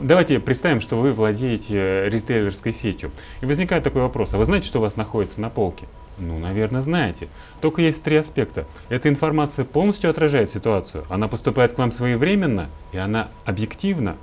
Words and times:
давайте 0.00 0.40
представим, 0.40 0.80
что 0.80 0.96
вы 0.96 1.12
владеете 1.12 2.08
ритейлерской 2.08 2.72
сетью. 2.72 3.10
И 3.40 3.46
возникает 3.46 3.84
такой 3.84 4.02
вопрос, 4.02 4.34
а 4.34 4.38
вы 4.38 4.44
знаете, 4.44 4.66
что 4.66 4.78
у 4.78 4.82
вас 4.82 4.96
находится 4.96 5.40
на 5.40 5.50
полке? 5.50 5.86
Ну, 6.18 6.38
наверное, 6.38 6.82
знаете. 6.82 7.28
Только 7.60 7.82
есть 7.82 8.02
три 8.02 8.16
аспекта. 8.16 8.66
Эта 8.88 9.08
информация 9.08 9.64
полностью 9.64 10.10
отражает 10.10 10.50
ситуацию. 10.50 11.04
Она 11.08 11.28
поступает 11.28 11.72
к 11.72 11.78
вам 11.78 11.92
своевременно, 11.92 12.68
и 12.92 12.98
она 12.98 13.28
объективна. 13.44 14.16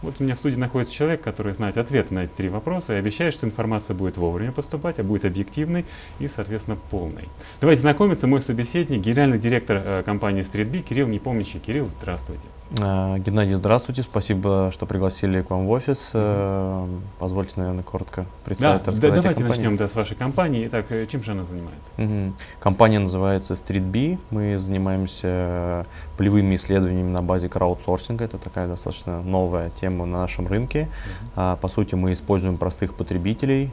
Вот 0.00 0.16
у 0.18 0.24
меня 0.24 0.34
в 0.34 0.38
студии 0.38 0.56
находится 0.56 0.92
человек, 0.92 1.20
который 1.20 1.52
знает 1.52 1.78
ответы 1.78 2.12
на 2.12 2.24
эти 2.24 2.30
три 2.30 2.48
вопроса 2.48 2.94
и 2.94 2.96
обещает, 2.96 3.34
что 3.34 3.46
информация 3.46 3.94
будет 3.94 4.16
вовремя 4.16 4.50
поступать, 4.50 4.98
а 4.98 5.04
будет 5.04 5.24
объективной 5.24 5.84
и, 6.18 6.26
соответственно, 6.26 6.76
полной. 6.90 7.28
Давайте 7.60 7.82
знакомиться. 7.82 8.26
Мой 8.26 8.40
собеседник, 8.40 9.00
генеральный 9.00 9.38
директор 9.38 9.76
э, 9.84 10.02
компании 10.04 10.42
StreetB 10.42 10.80
Кирилл 10.80 11.06
Непомнящий. 11.06 11.60
Кирилл, 11.60 11.86
здравствуйте. 11.86 12.48
Э, 12.78 13.18
Геннадий, 13.18 13.54
здравствуйте. 13.54 14.02
Спасибо, 14.02 14.70
что 14.72 14.86
пригласили 14.86 15.42
к 15.42 15.50
вам 15.50 15.66
в 15.66 15.70
офис. 15.70 16.10
Э, 16.14 16.86
позвольте, 17.18 17.52
наверное, 17.56 17.82
коротко 17.82 18.24
представить, 18.44 18.84
да, 18.84 18.90
рассказать 18.90 19.14
да, 19.14 19.22
давайте 19.22 19.28
о 19.28 19.46
компании. 19.46 19.62
начнем 19.62 19.76
да, 19.76 19.88
с 19.88 19.94
вашей 19.94 20.16
компании. 20.16 20.66
Итак, 20.68 20.86
э, 20.90 21.06
чем 21.06 21.22
же 21.22 21.32
она 21.32 21.44
занимается? 21.44 21.90
Мгм. 21.96 22.34
Компания 22.60 22.98
называется 22.98 23.54
StreetB. 23.54 24.18
Мы 24.30 24.58
занимаемся 24.58 25.86
полевыми 26.16 26.56
исследованиями 26.56 27.10
на 27.10 27.22
базе 27.22 27.48
краудсорсинга. 27.48 28.24
Это 28.24 28.38
такая 28.38 28.68
достаточно 28.68 29.22
новая 29.22 29.70
тема 29.70 30.06
на 30.06 30.20
нашем 30.20 30.46
рынке. 30.46 30.88
А, 31.36 31.56
По 31.56 31.68
сути, 31.68 31.94
мы 31.94 32.12
используем 32.12 32.56
простых 32.56 32.94
потребителей, 32.94 33.70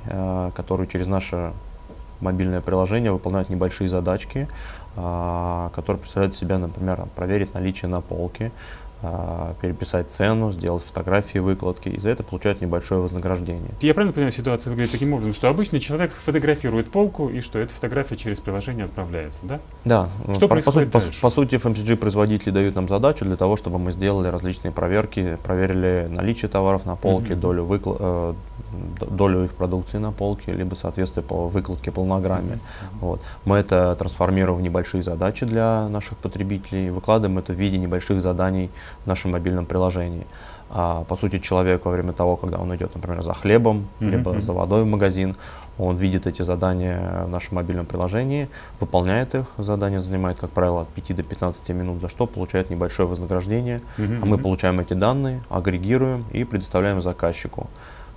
которые 0.55 0.88
через 0.88 1.08
наше 1.08 1.53
мобильное 2.22 2.61
приложение 2.61 3.11
выполняют 3.11 3.50
небольшие 3.50 3.89
задачки, 3.89 4.47
а, 4.95 5.70
которые 5.73 6.02
представляют 6.02 6.36
себя, 6.36 6.58
например, 6.58 7.05
проверить 7.16 7.53
наличие 7.53 7.89
на 7.89 8.02
полке, 8.02 8.52
переписать 9.61 10.09
цену, 10.09 10.52
сделать 10.52 10.83
фотографии 10.83 11.39
выкладки, 11.39 11.89
и 11.89 12.00
за 12.00 12.09
это 12.09 12.23
получают 12.23 12.61
небольшое 12.61 13.02
вознаграждение. 13.02 13.72
Я 13.81 13.94
правильно 13.94 14.14
понимаю, 14.14 14.31
ситуация 14.31 14.72
выглядит 14.72 14.91
таким 14.91 15.14
образом, 15.14 15.33
что 15.33 15.47
обычный 15.50 15.80
человек 15.80 16.11
сфотографирует 16.14 16.91
полку 16.91 17.30
и 17.30 17.41
что 17.41 17.59
эта 17.59 17.73
фотография 17.73 18.16
через 18.17 18.39
приложение 18.39 18.86
отправляется, 18.86 19.41
да? 19.44 19.59
Да, 19.86 20.09
Что 20.33 20.33
по, 20.33 20.39
по 20.39 20.47
происходит 20.50 20.88
сути, 20.89 20.91
по, 20.94 21.00
дальше? 21.00 21.22
по 21.22 21.30
сути, 21.30 21.56
FMCG 21.56 21.95
производители 21.95 22.52
дают 22.52 22.75
нам 22.75 22.88
задачу 22.89 23.23
для 23.25 23.38
того, 23.38 23.56
чтобы 23.56 23.80
мы 23.80 23.91
сделали 23.91 24.28
различные 24.28 24.72
проверки, 24.72 25.38
проверили 25.44 26.08
наличие 26.09 26.50
товаров 26.50 26.86
на 26.86 26.95
полке, 26.95 27.34
Мгм. 27.34 27.41
долю, 27.41 27.63
выкла- 27.66 27.97
э, 28.00 28.34
долю 29.09 29.45
их 29.45 29.52
продукции 29.52 29.98
на 29.98 30.12
полке, 30.12 30.52
либо 30.52 30.75
соответствие 30.75 31.23
по 31.23 31.48
выкладке 31.48 31.92
полнограмме. 31.92 32.59
Вот. 33.02 33.22
Мы 33.45 33.58
это 33.58 33.95
трансформируем 33.98 34.59
в 34.59 34.62
небольшие 34.62 35.02
задачи 35.03 35.45
для 35.45 35.88
наших 35.89 36.17
потребителей, 36.17 36.90
выкладываем 36.90 37.40
это 37.40 37.53
в 37.53 37.56
виде 37.56 37.78
небольших 37.78 38.22
заданий 38.22 38.70
в 39.03 39.08
нашем 39.08 39.31
мобильном 39.31 39.66
приложении. 39.66 40.25
А, 40.72 41.03
по 41.06 41.16
сути, 41.16 41.40
человек 41.40 41.86
во 41.86 41.92
время 41.92 42.14
того, 42.14 42.36
когда 42.36 42.58
он 42.59 42.75
идет, 42.75 42.94
например, 42.94 43.23
за 43.23 43.34
хлебом, 43.34 43.88
Мгм, 44.00 44.12
либо 44.12 44.40
за 44.40 44.53
водой 44.53 44.84
в 44.84 44.88
магазин, 44.88 45.36
он 45.80 45.95
видит 45.95 46.28
эти 46.28 46.44
задания 46.44 47.23
в 47.25 47.30
нашем 47.30 47.56
мобильном 47.56 47.86
приложении, 47.88 48.50
выполняет 48.80 49.34
их. 49.34 49.45
Задание 49.58 50.00
занимает, 50.00 50.38
как 50.40 50.52
правило, 50.52 50.81
от 50.81 50.90
5 50.90 51.16
до 51.16 51.23
15 51.23 51.73
минут, 51.73 52.02
за 52.02 52.09
что 52.09 52.28
получает 52.28 52.70
небольшое 52.70 53.09
вознаграждение. 53.09 53.81
Мгм, 53.97 54.20
А 54.22 54.25
мы 54.28 54.38
получаем 54.38 54.80
эти 54.80 54.94
данные, 54.94 55.42
агрегируем 55.50 56.25
и 56.31 56.44
предоставляем 56.44 57.02
заказчику. 57.02 57.67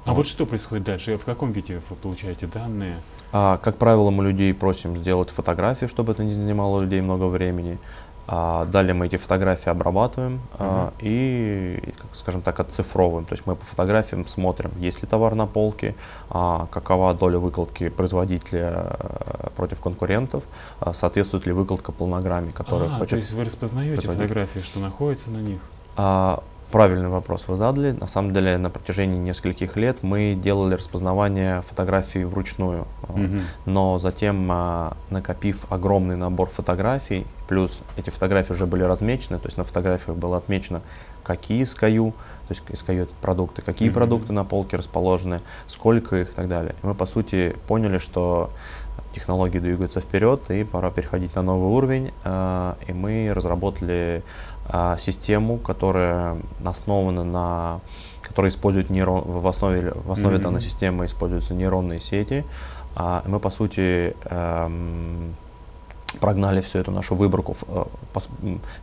А 0.04 0.14
вот 0.14 0.26
что 0.26 0.46
происходит 0.46 0.84
дальше? 0.84 1.16
В 1.16 1.24
каком 1.24 1.52
виде 1.52 1.80
вы 1.88 1.96
получаете 1.96 2.46
данные? 2.46 2.96
А, 3.32 3.58
как 3.58 3.76
правило, 3.76 4.10
мы 4.10 4.24
людей 4.24 4.52
просим 4.52 4.96
сделать 4.96 5.30
фотографии, 5.30 5.86
чтобы 5.86 6.12
это 6.12 6.24
не 6.24 6.32
занимало 6.32 6.80
людей 6.80 7.00
много 7.00 7.24
времени. 7.24 7.78
А, 8.26 8.66
далее 8.66 8.94
мы 8.94 9.06
эти 9.06 9.16
фотографии 9.16 9.68
обрабатываем 9.68 10.40
а, 10.58 10.92
и, 11.00 11.80
как 12.00 12.14
скажем 12.14 12.42
так, 12.42 12.60
отцифровываем. 12.60 13.26
То 13.26 13.32
есть 13.34 13.46
мы 13.46 13.56
по 13.56 13.64
фотографиям 13.64 14.26
смотрим, 14.26 14.70
есть 14.78 15.02
ли 15.02 15.08
товар 15.08 15.34
на 15.34 15.46
полке, 15.46 15.94
а, 16.30 16.66
какова 16.70 17.14
доля 17.14 17.38
выкладки 17.38 17.88
производителя 17.88 18.96
э, 18.98 19.48
против 19.56 19.80
конкурентов, 19.80 20.44
а, 20.80 20.92
соответствует 20.94 21.46
ли 21.46 21.52
выкладка 21.52 21.90
полнограмме, 21.90 22.52
которую 22.52 22.90
а, 22.90 22.98
хочет 22.98 23.10
то 23.10 23.16
есть 23.16 23.32
вы 23.32 23.44
распознаете 23.44 24.08
фотографии, 24.08 24.60
что 24.60 24.78
находится 24.78 25.30
на 25.30 25.38
них? 25.38 25.60
А, 25.96 26.42
правильный 26.72 27.08
вопрос 27.08 27.44
вы 27.46 27.56
задали. 27.56 27.92
На 27.92 28.06
самом 28.08 28.32
деле, 28.32 28.58
на 28.58 28.70
протяжении 28.70 29.18
нескольких 29.18 29.76
лет 29.76 29.98
мы 30.02 30.34
делали 30.34 30.74
распознавание 30.74 31.62
фотографий 31.62 32.24
вручную. 32.24 32.86
Мгм. 33.08 33.42
Но 33.66 33.98
затем, 33.98 34.48
а, 34.50 34.96
накопив 35.10 35.66
огромный 35.70 36.16
набор 36.16 36.48
фотографий, 36.48 37.26
плюс 37.46 37.82
эти 37.96 38.10
фотографии 38.10 38.52
уже 38.54 38.66
были 38.66 38.82
размечены, 38.82 39.38
то 39.38 39.46
есть 39.46 39.58
на 39.58 39.64
фотографиях 39.64 40.16
было 40.16 40.38
отмечено, 40.38 40.80
какие 41.22 41.62
SKU, 41.64 42.12
то 42.12 42.54
есть 42.54 42.62
SKU 42.68 43.02
это 43.02 43.12
продукты, 43.20 43.62
какие 43.62 43.88
Мгм. 43.90 43.94
продукты 43.94 44.32
на 44.32 44.44
полке 44.44 44.76
расположены, 44.78 45.40
сколько 45.68 46.16
их 46.16 46.30
и 46.30 46.34
так 46.34 46.48
далее. 46.48 46.74
И 46.82 46.86
мы, 46.86 46.94
по 46.94 47.06
сути, 47.06 47.54
поняли, 47.68 47.98
что 47.98 48.50
технологии 49.14 49.58
двигаются 49.58 50.00
вперед, 50.00 50.50
и 50.50 50.64
пора 50.64 50.90
переходить 50.90 51.34
на 51.34 51.42
новый 51.42 51.70
уровень. 51.70 52.12
а, 52.24 52.76
И 52.88 52.92
мы 52.94 53.30
разработали 53.34 54.22
систему, 54.98 55.58
которая 55.58 56.36
основана 56.64 57.24
на 57.24 57.80
которая 58.22 58.50
использует 58.50 58.88
нейрон, 58.88 59.22
в 59.26 59.46
основе, 59.46 59.92
в 59.94 60.10
основе 60.10 60.36
Мгм. 60.36 60.44
данной 60.44 60.60
системы 60.62 61.04
используются 61.04 61.52
нейронные 61.54 62.00
сети. 62.00 62.44
А, 62.94 63.22
мы, 63.26 63.40
по 63.40 63.50
сути, 63.50 64.16
эм, 64.24 65.34
прогнали 66.20 66.60
всю 66.60 66.78
эту 66.78 66.90
нашу 66.92 67.14
выборку, 67.14 67.54
э, 67.66 67.84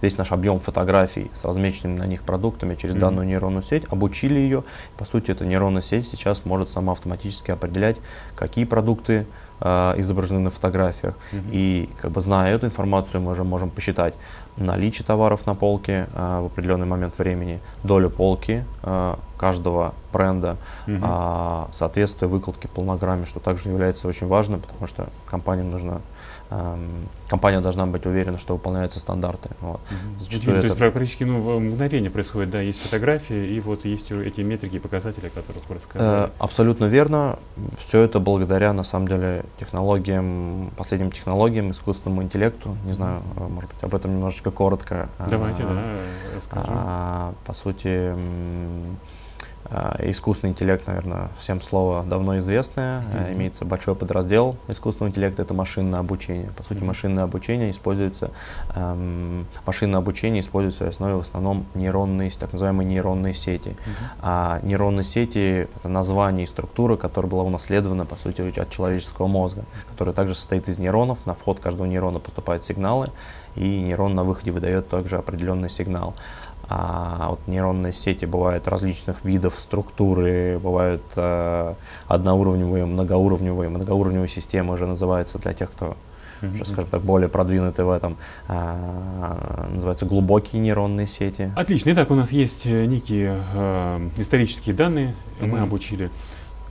весь 0.02 0.18
наш 0.18 0.32
объем 0.32 0.60
фотографий 0.60 1.32
с 1.34 1.46
размеченными 1.46 1.98
на 1.98 2.06
них 2.06 2.24
продуктами 2.24 2.76
через 2.76 2.96
Мгм. 2.96 3.02
данную 3.02 3.28
нейронную 3.28 3.64
сеть, 3.64 3.86
обучили 3.90 4.40
ее. 4.40 4.64
По 4.98 5.06
сути, 5.06 5.32
эта 5.32 5.46
нейронная 5.46 5.82
сеть 5.82 6.08
сейчас 6.08 6.46
может 6.46 6.70
сама 6.70 6.94
автоматически 6.94 7.52
определять, 7.52 7.98
какие 8.36 8.66
продукты 8.66 9.26
э, 9.62 9.94
изображены 9.98 10.40
на 10.40 10.50
фотографиях. 10.50 11.14
Мгм. 11.32 11.50
И 11.52 11.90
как 12.02 12.12
бы 12.12 12.22
зная 12.22 12.54
эту 12.56 12.66
информацию, 12.68 13.22
мы 13.22 13.32
уже 13.32 13.44
можем 13.44 13.70
посчитать 13.70 14.14
наличие 14.58 15.06
товаров 15.06 15.46
на 15.46 15.56
полке 15.56 16.08
э, 16.14 16.40
в 16.42 16.46
определенный 16.48 16.86
момент 16.86 17.18
времени, 17.18 17.60
долю 17.84 18.10
полки 18.10 18.64
э, 18.84 19.16
каждого 19.38 19.94
бренда, 20.12 20.58
Мгм. 20.86 21.02
а, 21.02 21.68
соответствие 21.72 22.28
выкладки 22.28 22.68
полнограмме, 22.68 23.26
что 23.26 23.40
также 23.40 23.70
является 23.70 24.08
очень 24.08 24.28
важным, 24.28 24.60
потому 24.60 24.86
что 24.88 25.08
компаниям 25.28 25.72
нужно, 25.72 26.02
компания 27.30 27.62
должна 27.62 27.86
быть 27.86 28.06
уверена, 28.06 28.38
что 28.40 28.54
выполняются 28.56 29.00
стандарты. 29.00 29.50
Вот. 29.62 29.80
Зачастую 30.18 30.28
Удивительно, 30.28 30.62
То 30.62 30.66
есть 30.68 30.76
это- 30.78 30.92
практически 30.92 31.24
ну, 31.24 31.40
в 31.42 31.60
мгновение 31.60 32.10
происходит, 32.10 32.50
да, 32.50 32.62
есть 32.62 32.82
фотографии, 32.82 33.54
и 33.56 33.60
вот 33.60 33.86
есть 33.86 34.12
эти 34.12 34.42
метрики 34.42 34.78
и 34.78 34.80
показатели, 34.80 35.28
о 35.28 35.30
которых 35.30 35.62
вы 35.70 35.76
Э, 35.76 35.76
рассказали. 35.76 36.30
абсолютно 36.40 36.86
верно. 36.86 37.38
Все 37.78 38.02
это 38.02 38.20
благодаря, 38.20 38.74
на 38.74 38.84
самом 38.84 39.08
деле, 39.08 39.46
технологиям, 39.60 40.72
последним 40.76 41.12
технологиям, 41.12 41.72
искусственному 41.72 42.24
интеллекту. 42.24 42.76
Не 42.86 42.94
знаю, 42.94 43.22
э, 43.38 43.48
может 43.48 43.70
быть, 43.70 43.84
об 43.84 43.94
этом 43.94 44.12
немножечко 44.16 44.50
коротко. 44.52 45.10
Давайте, 45.30 45.64
А, 45.64 45.68
да, 45.68 45.82
расскажем. 46.36 46.74
А, 46.76 47.34
по 47.46 47.54
сути, 47.54 47.88
а, 47.88 48.16
искусственный 50.00 50.52
интеллект, 50.52 50.88
наверное, 50.88 51.30
всем 51.40 51.62
слово 51.62 52.04
давно 52.04 52.38
известное. 52.40 53.02
Мгм. 53.02 53.34
Имеется 53.34 53.66
большой 53.66 53.96
подраздел 53.96 54.56
искусственного 54.68 55.12
интеллекта, 55.12 55.44
это 55.44 55.54
машинное 55.54 56.00
обучение. 56.00 56.50
По 56.58 56.64
сути, 56.64 56.84
машинное 56.84 57.24
обучение 57.24 57.72
используется, 57.72 58.32
эм, 58.76 59.46
машинное 59.66 60.00
обучение 60.00 60.42
используется 60.42 60.86
в 60.86 60.88
основе 60.88 61.16
в 61.16 61.22
основном 61.22 61.66
нейронные, 61.76 62.32
так 62.32 62.52
называемые 62.52 62.88
нейронные 62.88 63.34
сети. 63.34 63.70
Мгм. 63.70 63.96
А 64.22 64.60
нейронные 64.64 65.04
сети— 65.04 65.68
это 65.76 65.90
название 65.90 66.44
и 66.44 66.48
структура, 66.48 66.96
которая 66.96 67.30
была 67.30 67.44
унаследована, 67.44 68.06
по 68.06 68.16
сути, 68.16 68.60
от 68.60 68.70
человеческого 68.70 69.28
мозга, 69.28 69.66
которая 69.90 70.16
также 70.16 70.36
состоит 70.36 70.68
из 70.68 70.80
нейронов. 70.80 71.20
На 71.26 71.34
вход 71.34 71.60
каждого 71.60 71.86
нейрона 71.86 72.20
поступают 72.20 72.66
сигналы, 72.66 73.08
и 73.56 73.80
нейрон 73.82 74.16
на 74.16 74.24
выходе 74.24 74.52
выдает 74.52 74.90
также 74.90 75.18
определенный 75.18 75.70
сигнал. 75.70 76.16
А 76.72 77.30
вот 77.32 77.40
нейронные 77.48 77.92
сети 77.92 78.26
бывают 78.26 78.68
различных 78.68 79.26
видов 79.26 79.56
структуры, 79.58 80.60
бывают 80.62 81.02
э, 81.16 81.74
одноуровневые, 82.08 82.86
многоуровневые. 82.86 83.70
Многоуровневые 83.70 84.30
системы 84.30 84.76
уже 84.76 84.86
называются 84.86 85.40
для 85.40 85.54
тех, 85.54 85.72
кто 85.72 85.98
Мгм. 86.42 86.56
уже, 86.56 86.66
скажем 86.66 86.90
так, 86.90 87.02
более 87.02 87.28
продвинутый 87.28 87.84
в 87.84 87.90
этом, 87.90 88.16
а, 88.48 89.68
называются 89.74 90.06
глубокие 90.06 90.62
нейронные 90.62 91.06
сети. 91.08 91.52
Отлично. 91.56 91.92
Итак, 91.92 92.12
у 92.12 92.16
нас 92.16 92.32
есть 92.32 92.66
э, 92.66 92.86
некие 92.86 93.44
э, 93.54 94.10
исторические 94.18 94.74
данные, 94.76 95.16
мы 95.42 95.48
Мгм. 95.48 95.64
обучили 95.64 96.10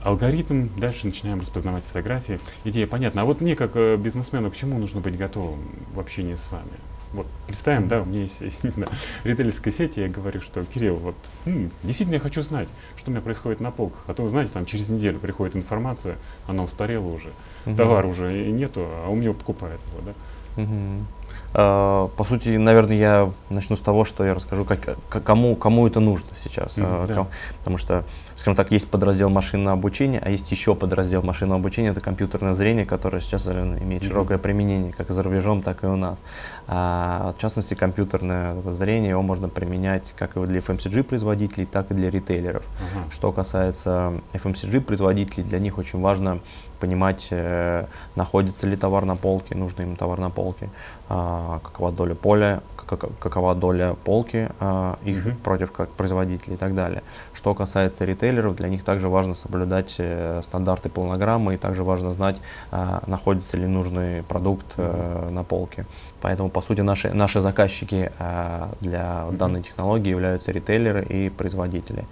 алгоритм, 0.03 0.69
дальше 0.77 1.07
начинаем 1.07 1.41
распознавать 1.41 1.83
фотографии. 1.83 2.39
Идея 2.63 2.87
понятна. 2.87 3.23
А 3.23 3.25
вот 3.25 3.41
мне, 3.41 3.55
как 3.55 3.71
э, 3.75 3.97
бизнесмену, 3.97 4.49
к 4.49 4.55
чему 4.55 4.79
нужно 4.79 5.01
быть 5.01 5.17
готовым 5.17 5.59
в 5.93 5.99
общении 5.99 6.35
с 6.35 6.49
вами? 6.51 6.71
Вот 7.11 7.25
представим, 7.47 7.87
да, 7.87 8.01
у 8.01 8.05
меня 8.05 8.21
есть 8.21 8.39
знаю, 8.63 8.89
ритейлерская 9.23 9.73
сеть, 9.73 9.97
и 9.97 10.01
я 10.01 10.07
говорю, 10.09 10.41
что 10.41 10.63
Кирилл, 10.63 10.95
вот 10.97 11.15
м, 11.45 11.71
действительно 11.83 12.15
я 12.15 12.19
хочу 12.19 12.41
знать, 12.41 12.67
что 12.97 13.09
у 13.09 13.13
меня 13.13 13.21
происходит 13.21 13.59
на 13.61 13.71
полках. 13.71 14.01
А 14.07 14.13
то, 14.13 14.21
вы 14.23 14.29
знаете, 14.29 14.51
там 14.53 14.65
через 14.65 14.89
неделю 14.89 15.19
приходит 15.19 15.55
информация, 15.55 16.17
она 16.45 16.63
устарела 16.63 17.07
уже, 17.07 17.31
Мгм. 17.65 17.77
товара 17.77 18.07
уже 18.07 18.31
нету, 18.31 18.85
а 18.87 19.09
у 19.09 19.15
меня 19.15 19.33
покупает 19.33 19.79
его, 19.91 20.01
да. 20.05 20.61
Мгм. 20.61 21.05
А, 21.53 22.07
По 22.15 22.23
сути, 22.23 22.49
наверное, 22.49 22.95
я 22.95 23.31
начну 23.49 23.75
с 23.75 23.81
того, 23.81 24.05
что 24.05 24.23
я 24.23 24.33
расскажу, 24.33 24.65
как, 24.65 24.97
кому, 25.23 25.55
кому 25.55 25.87
это 25.87 25.99
нужно 25.99 26.27
сейчас. 26.41 26.75
А, 26.77 27.05
да. 27.07 27.27
Потому 27.59 27.77
что, 27.77 28.03
скажем 28.35 28.55
так, 28.55 28.71
есть 28.71 28.87
подраздел 28.89 29.29
машинного 29.29 29.73
обучения, 29.73 30.21
а 30.23 30.29
есть 30.29 30.51
еще 30.51 30.75
подраздел 30.75 31.23
машинного 31.23 31.59
обучения, 31.59 31.89
это 31.89 32.01
компьютерное 32.01 32.53
зрение, 32.53 32.85
которое 32.85 33.21
сейчас 33.21 33.45
наверное, 33.45 33.79
имеет 33.79 34.03
Мгм. 34.03 34.11
широкое 34.11 34.37
применение 34.37 34.93
как 34.93 35.09
за 35.09 35.23
рубежом, 35.23 35.61
так 35.61 35.83
и 35.83 35.87
у 35.87 35.95
нас. 35.95 36.19
А, 36.67 37.33
в 37.37 37.41
частности, 37.41 37.73
компьютерное 37.73 38.55
зрение 38.69 39.09
его 39.11 39.21
можно 39.23 39.49
применять 39.49 40.13
как 40.17 40.37
и 40.37 40.45
для 40.45 40.59
FMCG-производителей, 40.59 41.65
так 41.65 41.89
и 41.91 41.93
для 41.95 42.11
ритейлеров. 42.11 42.63
Ага. 42.77 43.11
Что 43.11 43.31
касается 43.31 44.13
FMCG-производителей, 44.33 45.43
для 45.43 45.59
них 45.59 45.77
очень 45.79 45.99
важно 45.99 46.39
понимать, 46.79 47.27
э, 47.31 47.85
находится 48.15 48.67
ли 48.67 48.75
товар 48.75 49.05
на 49.05 49.15
полке, 49.15 49.55
нужно 49.55 49.83
им 49.83 49.95
товар 49.95 50.19
на 50.19 50.29
полке, 50.29 50.69
а, 51.09 51.59
какова 51.63 51.91
доля 51.91 52.15
поля, 52.15 52.61
как- 52.87 53.17
какова 53.19 53.53
доля 53.55 53.95
полки 54.03 54.49
а, 54.59 54.97
их 55.03 55.25
Мгм. 55.25 55.35
против 55.37 55.71
как 55.71 55.89
производителей 55.89 56.55
и 56.55 56.57
так 56.57 56.73
далее. 56.75 57.03
Что 57.33 57.53
касается 57.53 58.05
ритейлеров, 58.05 58.55
для 58.55 58.69
них 58.69 58.83
также 58.83 59.09
важно 59.09 59.33
соблюдать 59.35 59.95
э, 59.99 60.41
стандарты 60.43 60.89
полнограммы 60.89 61.53
и 61.53 61.57
также 61.57 61.83
важно 61.83 62.11
знать, 62.11 62.37
а, 62.71 63.01
находится 63.07 63.57
ли 63.57 63.67
нужный 63.67 64.23
продукт 64.23 64.65
э, 64.77 65.29
на 65.31 65.43
полке. 65.43 65.85
Поэтому, 66.21 66.49
по 66.49 66.61
сути, 66.61 66.81
наши, 66.81 67.13
наши 67.13 67.39
заказчики 67.41 68.11
для 68.81 69.25
данной 69.31 69.61
технологии 69.61 70.09
являются 70.09 70.51
ритейлеры 70.51 71.05
и 71.05 71.29
производители. 71.29 72.05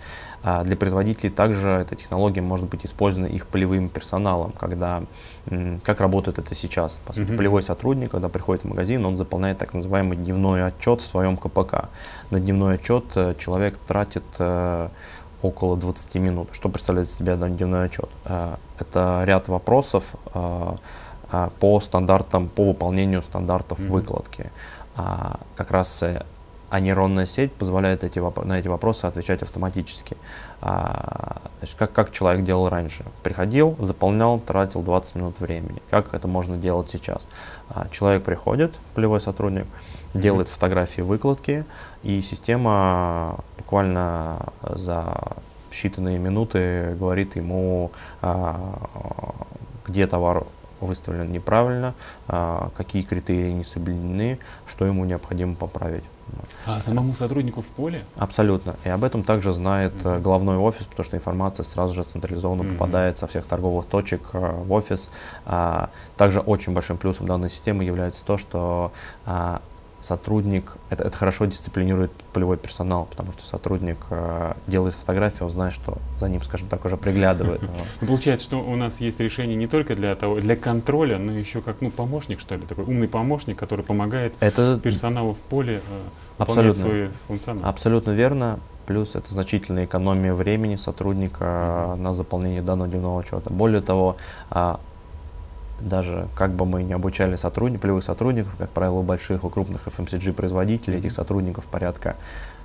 А 0.50 0.64
Для 0.64 0.78
производителей 0.78 1.30
также 1.30 1.70
эта 1.70 1.96
технология 1.98 2.40
может 2.40 2.70
быть 2.70 2.86
использована 2.86 3.28
их 3.28 3.48
полевым 3.48 3.90
персоналом, 3.90 4.54
когда 4.54 5.04
как 5.84 6.00
работает 6.00 6.40
это 6.40 6.56
сейчас. 6.56 7.00
По 7.06 7.12
сути, 7.12 7.28
Мгм. 7.28 7.38
полевой 7.38 7.62
сотрудник, 7.64 8.12
когда 8.12 8.30
приходит 8.30 8.64
в 8.64 8.68
магазин, 8.70 9.06
он 9.06 9.18
заполняет 9.18 9.58
так 9.58 9.74
называемый 9.74 10.16
дневной 10.16 10.66
отчет 10.66 11.02
в 11.02 11.06
своем 11.06 11.36
КПК. 11.36 11.90
На 12.32 12.40
дневной 12.40 12.76
отчет 12.76 13.04
э, 13.16 13.36
человек 13.38 13.78
тратит 13.88 14.24
э, 14.40 14.88
около 15.42 15.76
20 15.76 16.16
минут. 16.16 16.48
Что 16.54 16.70
представляет 16.70 17.10
из 17.10 17.16
себя 17.18 17.36
дневной 17.36 17.86
отчет? 17.88 18.10
Э, 18.24 18.56
Это 18.80 19.24
ряд 19.26 19.50
вопросов 19.50 20.16
по 21.60 21.80
стандартам, 21.82 22.48
по 22.48 22.64
выполнению 22.64 23.22
стандартов 23.22 23.80
Мгм. 23.80 23.92
выкладки. 23.92 24.50
А, 24.96 25.42
Как 25.58 25.72
раз 25.72 26.04
а 26.70 26.80
нейронная 26.80 27.26
сеть 27.26 27.54
позволяет 27.54 28.04
эти, 28.04 28.20
на 28.20 28.60
эти 28.60 28.68
вопросы 28.68 29.06
отвечать 29.06 29.42
автоматически. 29.42 30.18
А, 30.62 31.42
есть 31.62 31.76
как, 31.76 31.92
как 31.92 32.12
человек 32.12 32.44
делал 32.44 32.70
раньше. 32.70 33.06
Приходил, 33.24 33.76
заполнял, 33.80 34.40
тратил 34.40 34.82
20 34.82 35.16
минут 35.16 35.40
времени. 35.40 35.82
Как 35.90 36.14
это 36.14 36.28
можно 36.28 36.58
делать 36.58 36.90
сейчас? 36.90 37.28
А, 37.70 37.88
человек 37.90 38.24
приходит, 38.24 38.74
полевой 38.96 39.22
сотрудник, 39.22 39.66
делает 40.14 40.50
фотографии 40.50 41.02
выкладки, 41.02 41.66
и 42.04 42.22
система 42.22 43.40
буквально 43.58 44.54
за 44.62 45.38
считанные 45.72 46.18
минуты 46.18 46.96
говорит 47.00 47.36
ему, 47.36 47.92
а, 48.22 48.80
где 49.88 50.08
товар 50.08 50.46
выставлен 50.80 51.32
неправильно, 51.32 51.94
а, 52.28 52.72
какие 52.76 53.04
критерии 53.04 53.52
не 53.52 53.64
соблюдены, 53.64 54.40
что 54.68 54.86
ему 54.86 55.06
необходимо 55.06 55.56
поправить. 55.56 56.04
А 56.66 56.80
самому 56.82 57.14
сотруднику 57.14 57.62
в 57.62 57.66
поле? 57.68 58.06
Абсолютно. 58.18 58.76
И 58.84 58.90
об 58.90 59.04
этом 59.04 59.24
также 59.24 59.54
знает 59.54 59.94
Мгм. 60.04 60.22
главной 60.22 60.58
офис, 60.58 60.86
потому 60.86 61.06
что 61.06 61.16
информация 61.18 61.64
сразу 61.64 61.96
же 61.96 62.04
централизованно 62.04 62.64
Мгм. 62.64 62.74
попадает 62.74 63.18
со 63.18 63.28
всех 63.28 63.46
торговых 63.46 63.86
точек 63.86 64.22
э, 64.34 64.52
в 64.64 64.72
офис. 64.74 65.10
А, 65.46 65.90
Также 66.18 66.40
очень 66.40 66.74
большим 66.74 66.98
плюсом 66.98 67.28
данной 67.28 67.50
системы 67.50 67.84
является 67.84 68.26
то, 68.26 68.38
что 68.38 68.92
а, 69.26 69.62
сотрудник, 70.08 70.78
это, 70.90 71.04
это 71.04 71.18
хорошо 71.18 71.46
дисциплинирует 71.46 72.12
полевой 72.34 72.58
персонал, 72.58 73.08
потому 73.10 73.34
что 73.34 73.46
сотрудник 73.46 73.98
э, 74.10 74.54
делает 74.66 74.96
фотографию, 74.96 75.46
он 75.48 75.50
знает, 75.52 75.74
что 75.74 75.98
за 76.18 76.30
ним, 76.30 76.42
скажем 76.44 76.68
так, 76.70 76.86
уже 76.86 76.98
приглядывают. 76.98 77.62
Вот. 77.68 77.88
Ну, 78.02 78.08
получается, 78.08 78.46
что 78.46 78.58
у 78.60 78.76
нас 78.76 79.02
есть 79.02 79.20
решение 79.20 79.56
не 79.56 79.68
только 79.68 79.96
для 79.96 80.16
того, 80.16 80.40
для 80.40 80.56
контроля, 80.56 81.18
но 81.18 81.32
еще 81.34 81.62
как 81.62 81.82
ну 81.82 81.92
помощник 81.92 82.40
что 82.40 82.56
ли, 82.56 82.66
такой 82.66 82.86
умный 82.86 83.08
помощник, 83.08 83.58
который 83.58 83.84
помогает 83.84 84.34
Это 84.40 84.80
персоналу 84.82 85.34
в 85.34 85.40
поле 85.40 85.82
э, 85.90 86.02
выполнять 86.40 86.78
свой 86.78 87.10
функционал. 87.28 87.70
Абсолютно 87.70 88.12
верно. 88.12 88.60
Плюс 88.86 89.16
это 89.16 89.32
значительная 89.34 89.84
экономия 89.86 90.34
времени 90.34 90.78
сотрудника 90.78 91.90
Мгм. 91.94 92.04
на 92.04 92.14
заполнение 92.14 92.62
данного 92.62 92.90
дневного 92.90 93.20
отчета. 93.20 93.50
Более 93.50 93.82
того, 93.82 94.16
а, 94.50 94.80
даже 95.80 96.28
как 96.36 96.52
бы 96.52 96.66
мы 96.66 96.84
не 96.84 96.94
обучали 96.94 97.36
сотрудников, 97.36 97.82
полевых 97.82 98.04
сотрудников, 98.04 98.54
как 98.58 98.70
правило, 98.70 98.96
у 98.96 99.04
больших, 99.04 99.44
у 99.44 99.50
крупных 99.50 99.88
FMCG-производителей 99.88 101.00
этих 101.00 101.12
сотрудников 101.12 101.66
порядка 101.66 102.16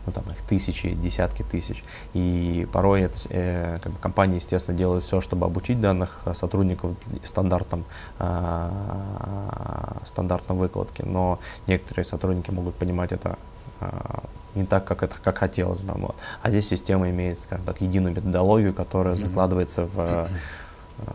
ну, 0.06 0.12
там, 0.12 0.24
их 0.30 0.42
тысячи, 0.42 0.94
десятки 0.94 1.42
тысяч. 1.42 1.84
И 2.12 2.66
порой 2.72 3.02
это, 3.02 3.18
э, 3.30 3.78
как 3.82 3.92
бы 3.92 3.98
компании, 3.98 4.36
естественно, 4.36 4.76
делают 4.76 5.04
все, 5.04 5.20
чтобы 5.20 5.46
обучить 5.46 5.80
данных 5.80 6.20
э, 6.24 6.34
сотрудников 6.34 6.92
стандартам, 7.22 7.84
а, 8.18 9.98
стандартам 10.04 10.58
выкладки, 10.58 11.02
но 11.02 11.38
некоторые 11.68 12.04
сотрудники 12.04 12.50
могут 12.50 12.74
понимать 12.74 13.12
это 13.12 13.38
а, 13.80 14.24
не 14.54 14.64
так, 14.64 14.84
как 14.84 15.02
это 15.02 15.16
как 15.22 15.38
хотелось 15.38 15.82
бы. 15.82 15.94
Вот. 15.94 16.16
А 16.42 16.50
здесь 16.50 16.68
система 16.68 17.08
имеет, 17.10 17.38
скажем 17.38 17.64
так, 17.64 17.80
единую 17.80 18.14
методологию, 18.14 18.74
которая 18.74 19.14
закладывается 19.14 19.86
в, 19.86 19.98
э, 19.98 20.26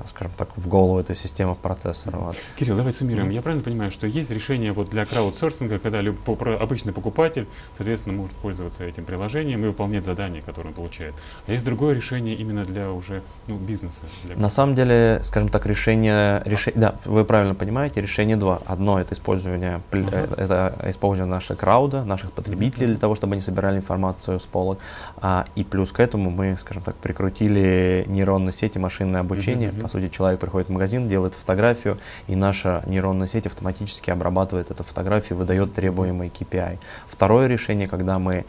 скажем 0.08 0.32
так, 0.38 0.50
в 0.56 0.68
голову 0.68 1.00
этой 1.00 1.16
системы 1.16 1.56
процессора. 1.56 2.18
Вот. 2.18 2.36
Кирилл, 2.58 2.76
давай 2.78 2.94
суммируем. 2.94 3.30
Я 3.30 3.42
правильно 3.42 3.64
понимаю, 3.64 3.92
что 3.92 4.08
есть 4.08 4.32
решение 4.32 4.72
вот 4.74 4.90
для 4.90 5.06
краудсорсинга, 5.06 5.80
когда 5.80 6.02
люб- 6.02 6.20
по- 6.20 6.36
про- 6.36 6.58
обычный 6.58 6.94
покупатель, 6.94 7.48
соответственно, 7.76 8.16
может 8.18 8.34
пользоваться 8.36 8.84
этим 8.84 9.06
приложением 9.06 9.64
и 9.64 9.68
выполнять 9.68 10.04
задания, 10.04 10.42
которые 10.42 10.70
он 10.72 10.74
получает. 10.76 11.14
А 11.48 11.52
есть 11.52 11.66
другое 11.66 11.96
решение 11.96 12.36
именно 12.36 12.66
для 12.66 12.92
уже 12.92 13.22
ну, 13.48 13.58
бизнеса. 13.58 14.06
Для... 14.24 14.36
На 14.36 14.50
самом 14.50 14.76
деле, 14.76 15.22
скажем 15.24 15.50
так, 15.50 15.66
решение, 15.66 16.42
реше- 16.46 16.74
да, 16.76 16.96
вы 17.06 17.26
правильно 17.26 17.56
понимаете, 17.56 18.02
решение 18.02 18.38
два. 18.38 18.62
Одно 18.66 19.00
это 19.00 19.14
использование, 19.14 19.82
э, 19.92 20.28
это 20.38 20.76
использование 20.90 21.34
нашего 21.34 21.58
крауда, 21.58 22.04
наших 22.04 22.32
потребителей 22.32 22.86
Мгм. 22.86 22.94
для 22.94 23.00
того, 23.00 23.16
чтобы 23.16 23.34
они 23.34 23.42
собирали 23.42 23.78
информацию 23.78 24.40
с 24.40 24.44
полок. 24.44 24.80
А, 25.22 25.46
и 25.56 25.64
плюс 25.64 25.92
к 25.92 26.00
этому 26.00 26.30
мы, 26.30 26.58
скажем 26.58 26.84
так, 26.84 26.96
прикрутили 26.96 28.04
нейронные 28.08 28.54
сети, 28.54 28.78
машинное 28.78 29.22
обучение. 29.22 29.72
Мгм. 29.78 29.84
По 29.84 29.90
сути, 29.90 30.10
человек 30.10 30.40
приходит 30.40 30.70
в 30.70 30.72
магазин, 30.72 31.08
делает 31.08 31.34
фотографию, 31.34 31.98
и 32.28 32.36
наша 32.36 32.84
нейронная 32.88 33.28
сеть 33.28 33.46
автоматически 33.46 34.12
обрабатывает 34.12 34.72
эту 34.72 34.84
фотографию, 34.84 35.38
выдает 35.38 35.74
требуемый 35.74 36.30
KPI. 36.30 36.78
Второе 37.08 37.48
решение, 37.48 37.88
когда 37.88 38.20
мы 38.20 38.46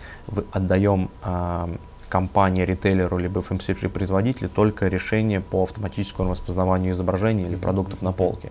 отдаем 0.53 1.11
а, 1.23 1.71
компании, 2.09 2.65
ритейлеру, 2.65 3.19
либо 3.19 3.41
FMCG-производителю 3.41 4.49
только 4.49 4.89
решение 4.89 5.41
по 5.41 5.63
автоматическому 5.63 6.33
распознаванию 6.33 6.93
изображений 6.93 7.45
или 7.45 7.57
продуктов 7.57 8.03
на 8.03 8.13
полке. 8.13 8.51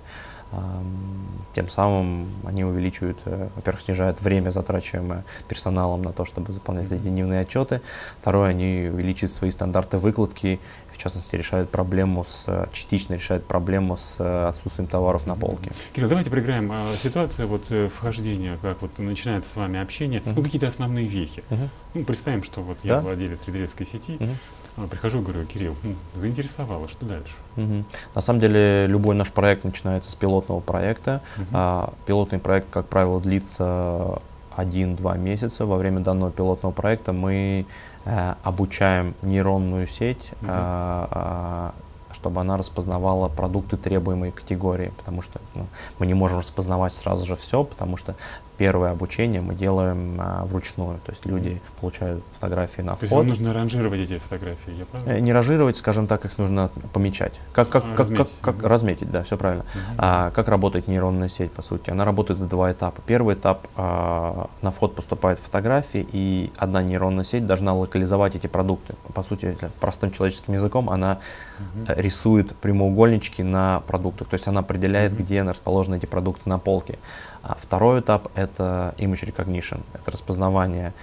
Тем 1.54 1.68
самым 1.70 2.28
они 2.46 2.64
увеличивают, 2.64 3.18
э, 3.26 3.50
во-первых, 3.56 3.82
снижают 3.82 4.22
время, 4.22 4.52
затрачиваемое 4.52 5.26
персоналом 5.50 6.04
на 6.04 6.14
то, 6.14 6.24
чтобы 6.24 6.54
заполнять 6.54 6.92
эти 6.92 7.02
дневные 7.02 7.42
отчеты. 7.42 7.82
Второе, 8.22 8.52
они 8.52 8.90
увеличивают 8.94 9.34
свои 9.34 9.52
стандарты 9.52 9.98
выкладки, 9.98 10.60
в 10.98 11.04
частности, 11.04 11.36
решают 11.36 11.70
проблему 11.70 12.26
с, 12.26 12.68
частично 12.74 13.14
решают 13.14 13.46
проблему 13.46 13.98
с 13.98 14.16
э, 14.20 14.48
отсутствием 14.48 14.88
товаров 14.88 15.28
на 15.28 15.36
полке. 15.36 15.72
Кирилл, 15.94 16.10
давайте 16.10 16.30
проиграем 16.32 16.72
а, 16.72 16.92
ситуацию 16.96 17.48
вот 17.48 17.68
э, 17.70 17.88
вхождения, 17.88 18.58
как 18.62 18.82
вот 18.82 18.98
начинается 18.98 19.50
с 19.52 19.56
вами 19.56 19.80
общение, 19.80 20.22
ну 20.26 20.32
Мгм. 20.32 20.44
какие-то 20.44 20.68
основные 20.68 21.06
вехи. 21.06 21.44
Мгм. 21.50 21.70
Ну, 21.94 22.04
представим, 22.04 22.44
что 22.44 22.62
вот 22.62 22.80
я 22.84 22.96
Да. 22.96 23.00
владелец 23.02 23.46
ритейлерской 23.48 23.86
сети, 23.86 24.18
а, 24.76 24.88
прихожу 24.88 25.22
говорю, 25.22 25.46
Кирилл, 25.46 25.76
м, 25.84 25.96
заинтересовало, 26.16 26.88
что 26.88 27.06
дальше? 27.06 27.36
Мгм. 27.56 27.86
На 28.16 28.22
самом 28.22 28.40
деле 28.40 28.88
любой 28.88 29.16
наш 29.16 29.32
проект 29.32 29.64
начинается 29.64 30.10
с 30.10 30.16
пилотного 30.16 30.62
проекта. 30.62 31.22
Мгм. 31.38 31.48
А, 31.54 31.94
пилотный 32.08 32.40
проект, 32.40 32.68
как 32.72 32.88
правило, 32.88 33.22
длится 33.22 34.20
1-2 34.56 35.16
месяца. 35.18 35.68
Во 35.68 35.78
время 35.78 36.00
данного 36.00 36.32
пилотного 36.32 36.74
проекта 36.74 37.14
мы 37.14 37.68
обучаем 38.44 39.16
нейронную 39.22 39.88
сеть, 39.88 40.32
а, 40.48 41.74
чтобы 42.14 42.42
она 42.42 42.58
распознавала 42.58 43.28
продукты 43.28 43.78
требуемой 43.78 44.32
категории, 44.32 44.92
потому 44.98 45.22
что 45.22 45.40
ну, 45.56 45.68
мы 46.00 46.08
не 46.08 46.14
можем 46.14 46.40
распознавать 46.40 46.94
сразу 46.94 47.26
же 47.26 47.36
все, 47.36 47.64
потому 47.64 47.98
что 47.98 48.16
первое 48.58 48.92
обучение 48.92 49.40
мы 49.42 49.54
делаем 49.56 50.18
а, 50.20 50.46
вручную, 50.46 51.00
то 51.06 51.12
есть 51.12 51.26
люди 51.26 51.62
получают 51.80 52.24
фотографии 52.36 52.82
на 52.82 52.94
То 52.96 53.04
есть 53.04 53.12
вход. 53.12 53.20
вам 53.20 53.28
нужно 53.28 53.54
ранжировать 53.54 54.00
эти 54.00 54.18
фотографии, 54.18 54.72
я 54.80 54.86
правильно? 54.86 55.12
Э, 55.12 55.20
Не 55.20 55.32
ранжировать, 55.34 55.78
скажем 55.78 56.08
так, 56.08 56.26
их 56.26 56.38
нужно 56.38 56.70
помечать. 56.94 57.34
Как, 57.54 57.70
как, 57.70 57.84
А, 57.84 57.88
как, 57.88 57.96
как, 57.96 58.00
разметить. 58.00 58.38
как 58.42 58.56
Мгм. 58.58 58.66
разметить, 58.66 59.12
да, 59.12 59.24
все 59.24 59.38
правильно. 59.38 59.64
Мгм. 59.74 59.96
А, 60.00 60.32
как 60.32 60.48
работает 60.48 60.88
нейронная 60.88 61.30
сеть, 61.30 61.52
по 61.52 61.62
сути? 61.62 61.90
Она 61.92 62.04
работает 62.06 62.40
в 62.40 62.48
два 62.48 62.72
этапа. 62.72 63.02
Первый 63.06 63.36
этап 63.36 63.68
а, 63.76 64.50
на 64.62 64.72
вход 64.72 64.96
поступают 64.96 65.40
фотографии, 65.40 66.08
и 66.12 66.52
одна 66.58 66.82
нейронная 66.82 67.24
сеть 67.24 67.46
должна 67.46 67.74
локализовать 67.76 68.36
эти 68.36 68.48
продукты. 68.48 68.96
По 69.14 69.24
сути, 69.24 69.56
простым 69.80 70.12
человеческим 70.12 70.54
языком 70.54 70.90
она 70.90 71.20
э, 71.88 72.02
рисует 72.02 72.56
прямоугольнички 72.56 73.44
на 73.44 73.82
продуктах, 73.82 74.28
то 74.28 74.34
есть 74.36 74.48
она 74.48 74.62
определяет, 74.62 75.14
Мгм. 75.14 75.24
где 75.24 75.42
расположены 75.44 75.96
эти 75.98 76.06
продукты 76.06 76.50
на 76.50 76.58
полке. 76.60 76.98
А 77.48 77.56
второй 77.56 78.02
этап 78.02 78.28
это 78.36 78.94
image 78.98 79.26
recognition, 79.34 79.80
это 79.94 80.12
распознавание 80.12 80.94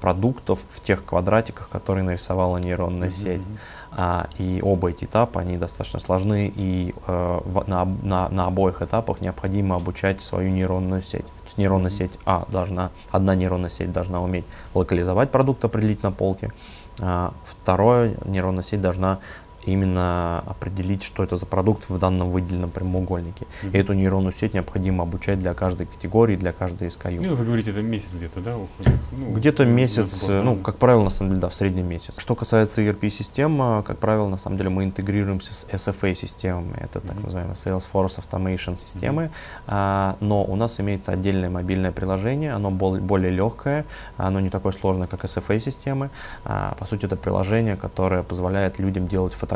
продуктов 0.00 0.60
в 0.70 0.80
тех 0.80 1.04
квадратиках, 1.04 1.68
которые 1.68 2.04
нарисовала 2.04 2.56
нейронная 2.58 3.08
Мгм, 3.08 3.16
сеть. 3.16 3.42
А, 3.90 4.28
и 4.38 4.60
оба 4.62 4.90
эти 4.90 5.06
этапа, 5.06 5.40
они 5.40 5.56
достаточно 5.56 5.98
сложны, 5.98 6.52
и 6.54 6.94
э, 7.08 7.40
в- 7.44 7.68
на, 7.68 7.84
на, 7.84 8.28
на 8.28 8.46
обоих 8.46 8.80
этапах 8.80 9.20
необходимо 9.20 9.74
обучать 9.74 10.20
свою 10.20 10.50
нейронную 10.50 11.02
сеть. 11.02 11.26
То 11.26 11.44
есть 11.46 11.58
нейронная 11.58 11.90
Мгм. 11.90 11.98
сеть, 11.98 12.12
а, 12.24 12.44
должна, 12.48 12.90
одна 13.10 13.34
нейронная 13.34 13.70
сеть 13.70 13.90
должна 13.90 14.22
уметь 14.22 14.44
локализовать 14.72 15.32
продукт, 15.32 15.64
определить 15.64 16.04
на 16.04 16.12
полке, 16.12 16.52
а 17.00 17.32
вторая 17.44 18.14
нейронная 18.24 18.62
сеть 18.62 18.80
должна 18.80 19.18
именно 19.64 20.42
определить, 20.46 21.02
что 21.02 21.22
это 21.24 21.36
за 21.36 21.46
продукт 21.46 21.88
в 21.90 21.98
данном 21.98 22.30
выделенном 22.30 22.70
прямоугольнике. 22.70 23.46
Мгм. 23.62 23.72
И 23.72 23.78
эту 23.78 23.92
нейронную 23.92 24.32
сеть 24.32 24.54
необходимо 24.54 25.02
обучать 25.02 25.38
для 25.38 25.54
каждой 25.54 25.86
категории, 25.86 26.36
для 26.36 26.52
каждой 26.52 26.88
SKU. 26.88 27.20
Ну, 27.26 27.34
вы 27.34 27.44
говорите, 27.44 27.70
это 27.70 27.82
месяц 27.82 28.14
где-то, 28.14 28.40
да, 28.40 28.56
уходит? 28.56 28.92
Ну, 29.12 29.32
Где-то 29.34 29.64
на 29.64 29.68
месяц, 29.68 30.24
э, 30.28 30.42
ну, 30.42 30.56
как 30.56 30.76
правило, 30.76 31.04
на 31.04 31.10
самом 31.10 31.30
деле, 31.30 31.40
да, 31.42 31.48
в 31.48 31.54
среднем 31.54 31.88
месяц. 31.88 32.14
Что 32.18 32.34
касается 32.34 32.80
ERP-систем, 32.82 33.60
э, 33.80 33.82
как 33.82 33.98
правило, 33.98 34.28
на 34.28 34.38
самом 34.38 34.56
деле 34.56 34.70
мы 34.70 34.84
интегрируемся 34.84 35.52
с 35.52 35.66
SFA-системами, 35.70 36.76
это 36.80 37.00
так 37.00 37.14
Мгм. 37.16 37.24
называемые 37.24 37.56
Salesforce 37.56 38.20
Automation 38.22 38.78
системы, 38.78 39.30
А, 39.66 40.16
но 40.20 40.44
у 40.44 40.56
нас 40.56 40.80
имеется 40.80 41.12
отдельное 41.12 41.50
мобильное 41.50 41.92
приложение, 41.92 42.52
оно 42.52 42.70
бол- 42.70 42.98
более 43.00 43.30
легкое, 43.30 43.84
оно 44.16 44.40
не 44.40 44.48
такое 44.50 44.72
сложное, 44.72 45.06
как 45.06 45.24
SFA-системы. 45.24 46.08
А, 46.44 46.74
По 46.78 46.86
сути, 46.86 47.06
это 47.06 47.16
приложение, 47.16 47.76
которое 47.76 48.22
позволяет 48.22 48.78
людям 48.78 49.08
делать 49.08 49.34
фотографии. 49.34 49.47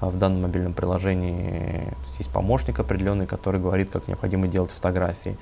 А 0.00 0.08
В 0.08 0.16
данном 0.18 0.42
мобильном 0.42 0.72
приложении 0.72 1.94
есть 2.18 2.30
помощник 2.30 2.80
определенный, 2.80 3.26
который 3.26 3.60
говорит, 3.60 3.90
как 3.90 4.08
необходимо 4.08 4.48
делать 4.48 4.70
фотографии. 4.70 5.36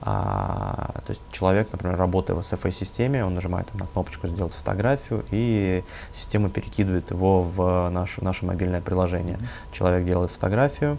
А, 0.00 1.00
то 1.06 1.10
есть 1.10 1.22
человек, 1.30 1.68
например, 1.72 1.96
работая 1.96 2.34
в 2.34 2.40
SFA-системе, 2.40 3.24
он 3.24 3.34
нажимает 3.34 3.68
там, 3.68 3.78
на 3.80 3.86
кнопочку 3.86 4.26
«Сделать 4.26 4.52
фотографию», 4.52 5.24
и 5.30 5.82
система 6.12 6.50
перекидывает 6.50 7.10
его 7.10 7.42
в 7.42 7.88
наше, 7.90 8.22
наше 8.22 8.44
мобильное 8.44 8.80
приложение. 8.80 9.38
Человек 9.72 10.04
делает 10.04 10.30
фотографию 10.30 10.98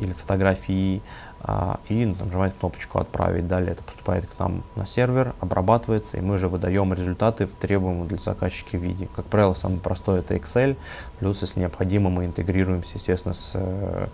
или 0.00 0.12
фотографии 0.12 1.02
а, 1.40 1.80
и 1.88 2.06
нажимает 2.06 2.54
кнопочку 2.58 2.98
«Отправить». 2.98 3.46
Далее 3.46 3.72
это 3.72 3.82
поступает 3.82 4.26
к 4.26 4.38
нам 4.38 4.62
на 4.76 4.86
сервер, 4.86 5.34
обрабатывается, 5.40 6.16
и 6.16 6.20
мы 6.20 6.36
уже 6.36 6.48
выдаем 6.48 6.92
результаты 6.94 7.46
в 7.46 7.54
требуемом 7.54 8.08
для 8.08 8.18
заказчика 8.18 8.76
виде. 8.76 9.08
Как 9.14 9.26
правило, 9.26 9.54
самое 9.54 9.80
простое 9.80 10.20
это 10.20 10.34
Excel, 10.36 10.76
плюс, 11.18 11.42
если 11.42 11.60
необходимо, 11.60 12.10
мы 12.10 12.24
интегрируемся, 12.26 12.92
естественно, 12.94 13.34
с 13.34 13.52
э, 13.54 14.06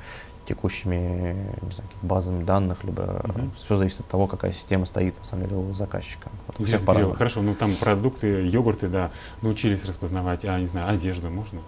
текущими 0.47 1.37
не 1.63 1.73
знаю, 1.73 1.91
базами 2.03 2.43
данных, 2.43 2.83
либо 2.83 3.23
Мгм. 3.25 3.53
все 3.57 3.77
зависит 3.77 4.01
от 4.01 4.09
того, 4.09 4.27
какая 4.27 4.53
система 4.53 4.85
стоит 4.87 5.17
на 5.19 5.25
самом 5.25 5.45
деле 5.45 5.57
у 5.57 5.73
заказчика. 5.75 6.31
Вот 6.49 6.61
у 6.61 6.65
всех. 6.65 6.85
Хорошо, 6.85 7.43
ну 7.43 7.55
там 7.55 7.75
продукты, 7.77 8.49
йогурты, 8.49 8.89
да, 8.89 9.11
научились 9.43 9.85
распознавать, 9.85 10.45
а, 10.45 10.59
не 10.59 10.67
знаю, 10.67 10.91
одежду 10.91 11.31
можно? 11.31 11.61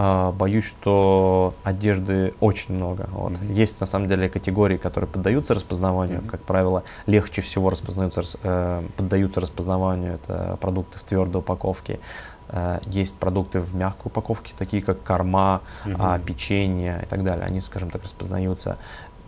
А, 0.00 0.30
боюсь, 0.30 0.64
что 0.64 1.54
одежды 1.64 2.32
очень 2.38 2.76
много. 2.76 3.08
Вот. 3.10 3.32
Мгм. 3.32 3.52
Есть 3.52 3.80
на 3.80 3.86
самом 3.86 4.06
деле 4.08 4.28
категории, 4.28 4.76
которые 4.76 5.08
поддаются 5.10 5.54
распознаванию. 5.54 6.18
Мгм. 6.20 6.28
Как 6.28 6.40
правило, 6.42 6.84
легче 7.06 7.42
всего 7.42 7.68
распознаются, 7.68 8.20
рас- 8.20 8.36
э, 8.44 8.82
поддаются 8.96 9.40
распознаванию. 9.40 10.14
Это 10.14 10.56
продукты 10.60 11.00
в 11.00 11.02
твердой 11.02 11.40
упаковке. 11.40 11.98
Э, 12.50 12.78
есть 12.86 13.16
продукты 13.18 13.58
в 13.58 13.74
мягкой 13.74 14.02
упаковке, 14.06 14.52
такие 14.56 14.82
как 14.84 15.02
корма, 15.02 15.62
Мгм. 15.84 16.22
печенье 16.22 17.00
и 17.02 17.06
так 17.06 17.24
далее. 17.24 17.44
Они, 17.44 17.60
скажем 17.60 17.90
так, 17.90 18.04
распознаются 18.04 18.78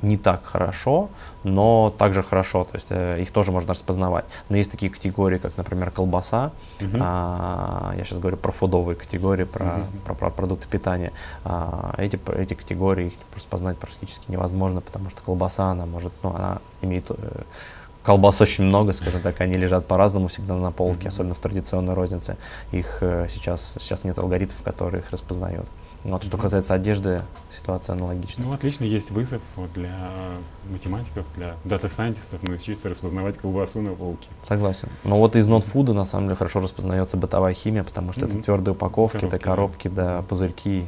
не 0.03 0.17
так 0.17 0.45
хорошо, 0.45 1.09
но 1.45 1.95
также 1.99 2.23
хорошо, 2.23 2.65
то 2.65 2.77
есть 2.77 2.87
э, 2.91 3.21
их 3.21 3.31
тоже 3.31 3.53
можно 3.53 3.73
распознавать. 3.73 4.25
Но 4.49 4.57
есть 4.57 4.71
такие 4.71 4.91
категории, 4.91 5.39
как, 5.39 5.57
например, 5.57 5.91
колбаса, 5.91 6.53
Мгм. 6.81 7.01
а, 7.03 7.93
я 7.97 8.05
сейчас 8.05 8.19
говорю 8.19 8.37
про 8.37 8.53
food 8.53 8.75
овые 8.75 8.97
категории, 8.97 9.45
про, 9.45 9.65
Мгм. 9.65 9.85
про, 10.05 10.15
про 10.15 10.31
продукты 10.31 10.69
питания. 10.69 11.13
А, 11.45 11.95
эти, 11.99 12.19
эти 12.37 12.55
категории 12.55 13.09
их 13.09 13.13
распознать 13.35 13.79
практически 13.79 14.31
невозможно, 14.31 14.81
потому 14.81 15.11
что 15.11 15.23
колбаса, 15.23 15.71
она 15.71 15.87
может, 15.87 16.13
ну, 16.23 16.31
она 16.35 16.59
имеет 16.83 17.05
э, 17.11 17.15
колбас 18.03 18.41
очень 18.41 18.65
много, 18.65 18.93
скажем 18.95 19.21
так, 19.21 19.41
они 19.41 19.57
лежат 19.57 19.87
по-разному 19.87 20.29
всегда 20.29 20.55
на 20.55 20.73
полке, 20.73 21.01
Мгм. 21.01 21.09
особенно 21.09 21.35
в 21.35 21.39
традиционной 21.39 21.95
рознице. 21.95 22.37
Их 22.73 22.99
э, 23.03 23.27
сейчас, 23.29 23.75
сейчас 23.79 24.05
нет 24.05 24.19
алгоритмов, 24.19 24.63
которые 24.63 25.03
их 25.03 25.11
распознают. 25.11 25.67
Вот, 26.03 26.25
что 26.25 26.39
касается 26.39 26.73
одежды, 26.75 27.21
ситуация 27.55 27.95
аналогична. 27.95 28.45
Ну, 28.47 28.53
отлично, 28.55 28.85
есть 28.85 29.11
вызов 29.11 29.43
для 29.75 29.95
математиков, 30.71 31.27
для 31.37 31.57
data 31.65 31.86
scientist 31.86 32.32
ов 32.32 32.43
научиться 32.43 32.89
распознавать 32.89 33.37
колбасу 33.37 33.83
на 33.83 33.93
полке. 33.93 34.29
Согласен. 34.43 34.89
Но 35.05 35.19
вот 35.19 35.37
из 35.37 35.47
нотфуда 35.47 35.93
на 35.93 36.05
самом 36.07 36.27
деле 36.27 36.37
хорошо 36.37 36.61
распознается 36.61 37.17
бытовая 37.19 37.53
химия, 37.53 37.85
потому 37.85 38.13
что 38.13 38.27
Мгм. 38.27 38.37
это 38.37 38.45
твердые 38.45 38.73
упаковки, 38.73 39.17
это 39.25 39.39
Коробки, 39.39 39.89
да. 39.89 40.05
коробки, 40.05 40.17
да, 40.17 40.23
пузырьки. 40.23 40.87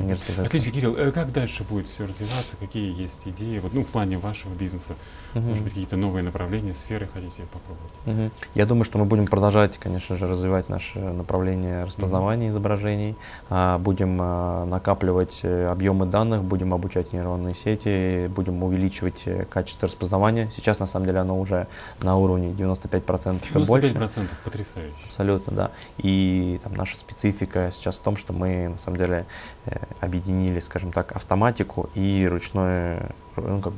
Не 0.00 0.12
распознается. 0.12 0.56
Отлично, 0.56 0.72
Кирилл, 0.72 0.96
э, 0.96 1.12
как 1.12 1.32
дальше 1.32 1.64
будет 1.64 1.88
все 1.88 2.06
развиваться, 2.06 2.56
какие 2.58 2.98
есть 2.98 3.26
идеи, 3.26 3.58
вот, 3.58 3.72
ну, 3.74 3.82
в 3.82 3.86
плане 3.86 4.18
вашего 4.18 4.52
бизнеса, 4.54 4.94
Мгм. 5.34 5.48
может 5.48 5.64
быть, 5.64 5.72
какие-то 5.72 5.96
новые 5.96 6.22
направления, 6.22 6.74
сферы 6.74 7.08
хотите 7.12 7.44
попробовать? 7.52 7.92
Мгм. 8.06 8.30
Я 8.54 8.66
думаю, 8.66 8.84
что 8.84 8.98
мы 8.98 9.04
будем 9.04 9.26
продолжать, 9.26 9.78
конечно 9.78 10.16
же, 10.16 10.26
развивать 10.26 10.68
наше 10.68 10.98
направление 10.98 11.82
распознавания 11.82 12.48
изображений, 12.48 13.16
а, 13.48 13.78
будем 13.78 14.18
а, 14.20 14.64
накапливать 14.66 15.40
э, 15.42 15.66
объемы 15.66 16.06
данных, 16.06 16.44
будем 16.44 16.74
обучать 16.74 17.12
нейронные 17.12 17.54
сети, 17.54 18.26
будем 18.28 18.62
увеличивать 18.62 19.22
э, 19.26 19.44
качество 19.44 19.86
распознавания. 19.86 20.50
Сейчас, 20.54 20.78
на 20.78 20.86
самом 20.86 21.06
деле, 21.06 21.18
оно 21.20 21.38
уже 21.38 21.66
на 22.02 22.16
уровне 22.16 22.48
95% 22.52 23.40
и 23.54 23.64
больше. 23.64 23.88
95% 23.88 24.28
потрясающе. 24.44 24.94
Абсолютно, 25.06 25.52
да. 25.52 25.70
И 25.98 26.60
там 26.62 26.74
наша 26.74 26.96
специфика 26.96 27.70
сейчас 27.72 27.96
в 27.96 28.00
том, 28.00 28.16
что 28.16 28.32
мы 28.32 28.68
на 28.68 28.78
самом 28.78 28.98
деле 28.98 29.26
объединили, 30.00 30.60
скажем 30.60 30.92
так, 30.92 31.12
автоматику 31.12 31.90
и 31.94 32.26
ручное, 32.30 33.10
ну, 33.46 33.60
как 33.60 33.72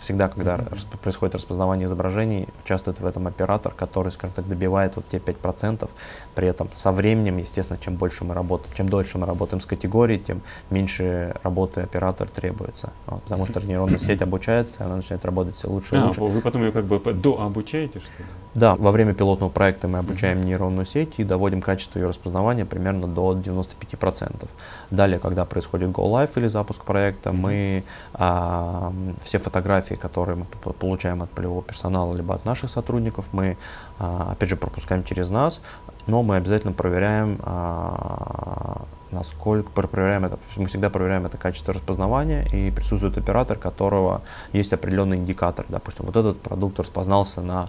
всегда, 0.00 0.28
когда 0.28 0.56
расп- 0.56 0.96
происходит 1.02 1.34
распознавание 1.34 1.86
изображений, 1.86 2.48
участвует 2.64 3.00
в 3.00 3.06
этом 3.06 3.26
оператор, 3.26 3.72
который, 3.74 4.12
скажем 4.12 4.34
так, 4.36 4.48
добивает 4.48 4.96
вот 4.96 5.04
те 5.08 5.18
5%. 5.18 5.88
При 6.34 6.48
этом 6.48 6.68
со 6.74 6.92
временем, 6.92 7.38
естественно, 7.38 7.78
чем 7.82 7.96
больше 7.96 8.24
мы 8.24 8.34
работаем, 8.34 8.70
чем 8.76 8.88
дольше 8.88 9.18
мы 9.18 9.26
работаем 9.26 9.60
с 9.60 9.66
категорией, 9.66 10.18
тем 10.20 10.42
меньше 10.70 11.34
работы 11.42 11.80
оператор 11.80 12.28
требуется. 12.28 12.90
Вот, 13.06 13.22
потому 13.22 13.46
что 13.46 13.60
нейронная 13.66 13.98
сеть 13.98 14.22
обучается, 14.22 14.84
она 14.84 14.96
начинает 14.96 15.24
работать 15.24 15.56
все 15.56 15.68
лучше 15.68 15.94
и 15.96 15.98
А, 15.98 16.06
лучше. 16.06 16.20
вы 16.20 16.40
потом 16.40 16.62
ее 16.62 16.72
как 16.72 16.84
бы 16.84 16.98
дообучаете, 17.12 18.00
что 18.00 18.08
ли? 18.22 18.28
Да, 18.54 18.74
во 18.74 18.90
время 18.90 19.12
пилотного 19.12 19.50
проекта 19.50 19.86
мы 19.86 19.98
обучаем 19.98 20.42
нейронную 20.42 20.86
сеть 20.86 21.14
и 21.18 21.24
доводим 21.24 21.60
качество 21.60 21.98
ее 21.98 22.06
распознавания 22.06 22.64
примерно 22.64 23.06
до 23.06 23.32
95%. 23.34 24.48
Далее, 24.90 25.18
когда 25.18 25.44
происходит 25.44 25.90
Go 25.90 26.04
Live 26.10 26.30
или 26.36 26.46
запуск 26.48 26.84
проекта, 26.84 27.32
мы 27.32 27.84
а, 28.14 28.92
все 29.22 29.38
фотографии, 29.38 29.94
которые 29.94 30.36
мы 30.36 30.44
получаем 30.44 31.22
от 31.22 31.30
полевого 31.30 31.62
персонала 31.62 32.14
либо 32.14 32.34
от 32.34 32.44
наших 32.44 32.70
сотрудников, 32.70 33.26
мы 33.32 33.56
а, 33.98 34.32
опять 34.32 34.48
же 34.48 34.56
пропускаем 34.56 35.04
через 35.04 35.30
нас, 35.30 35.60
но 36.06 36.22
мы 36.22 36.36
обязательно 36.36 36.72
проверяем 36.72 37.38
а, 37.42 38.82
насколько 39.10 39.70
пр- 39.70 39.88
проверяем 39.88 40.24
это, 40.24 40.38
мы 40.56 40.66
всегда 40.66 40.90
проверяем 40.90 41.26
это 41.26 41.38
качество 41.38 41.74
распознавания 41.74 42.46
и 42.52 42.70
присутствует 42.70 43.16
оператор, 43.18 43.56
которого 43.56 44.22
есть 44.52 44.72
определенный 44.72 45.16
индикатор, 45.16 45.64
допустим, 45.68 46.06
вот 46.06 46.16
этот 46.16 46.40
продукт 46.40 46.78
распознался 46.78 47.40
на 47.40 47.68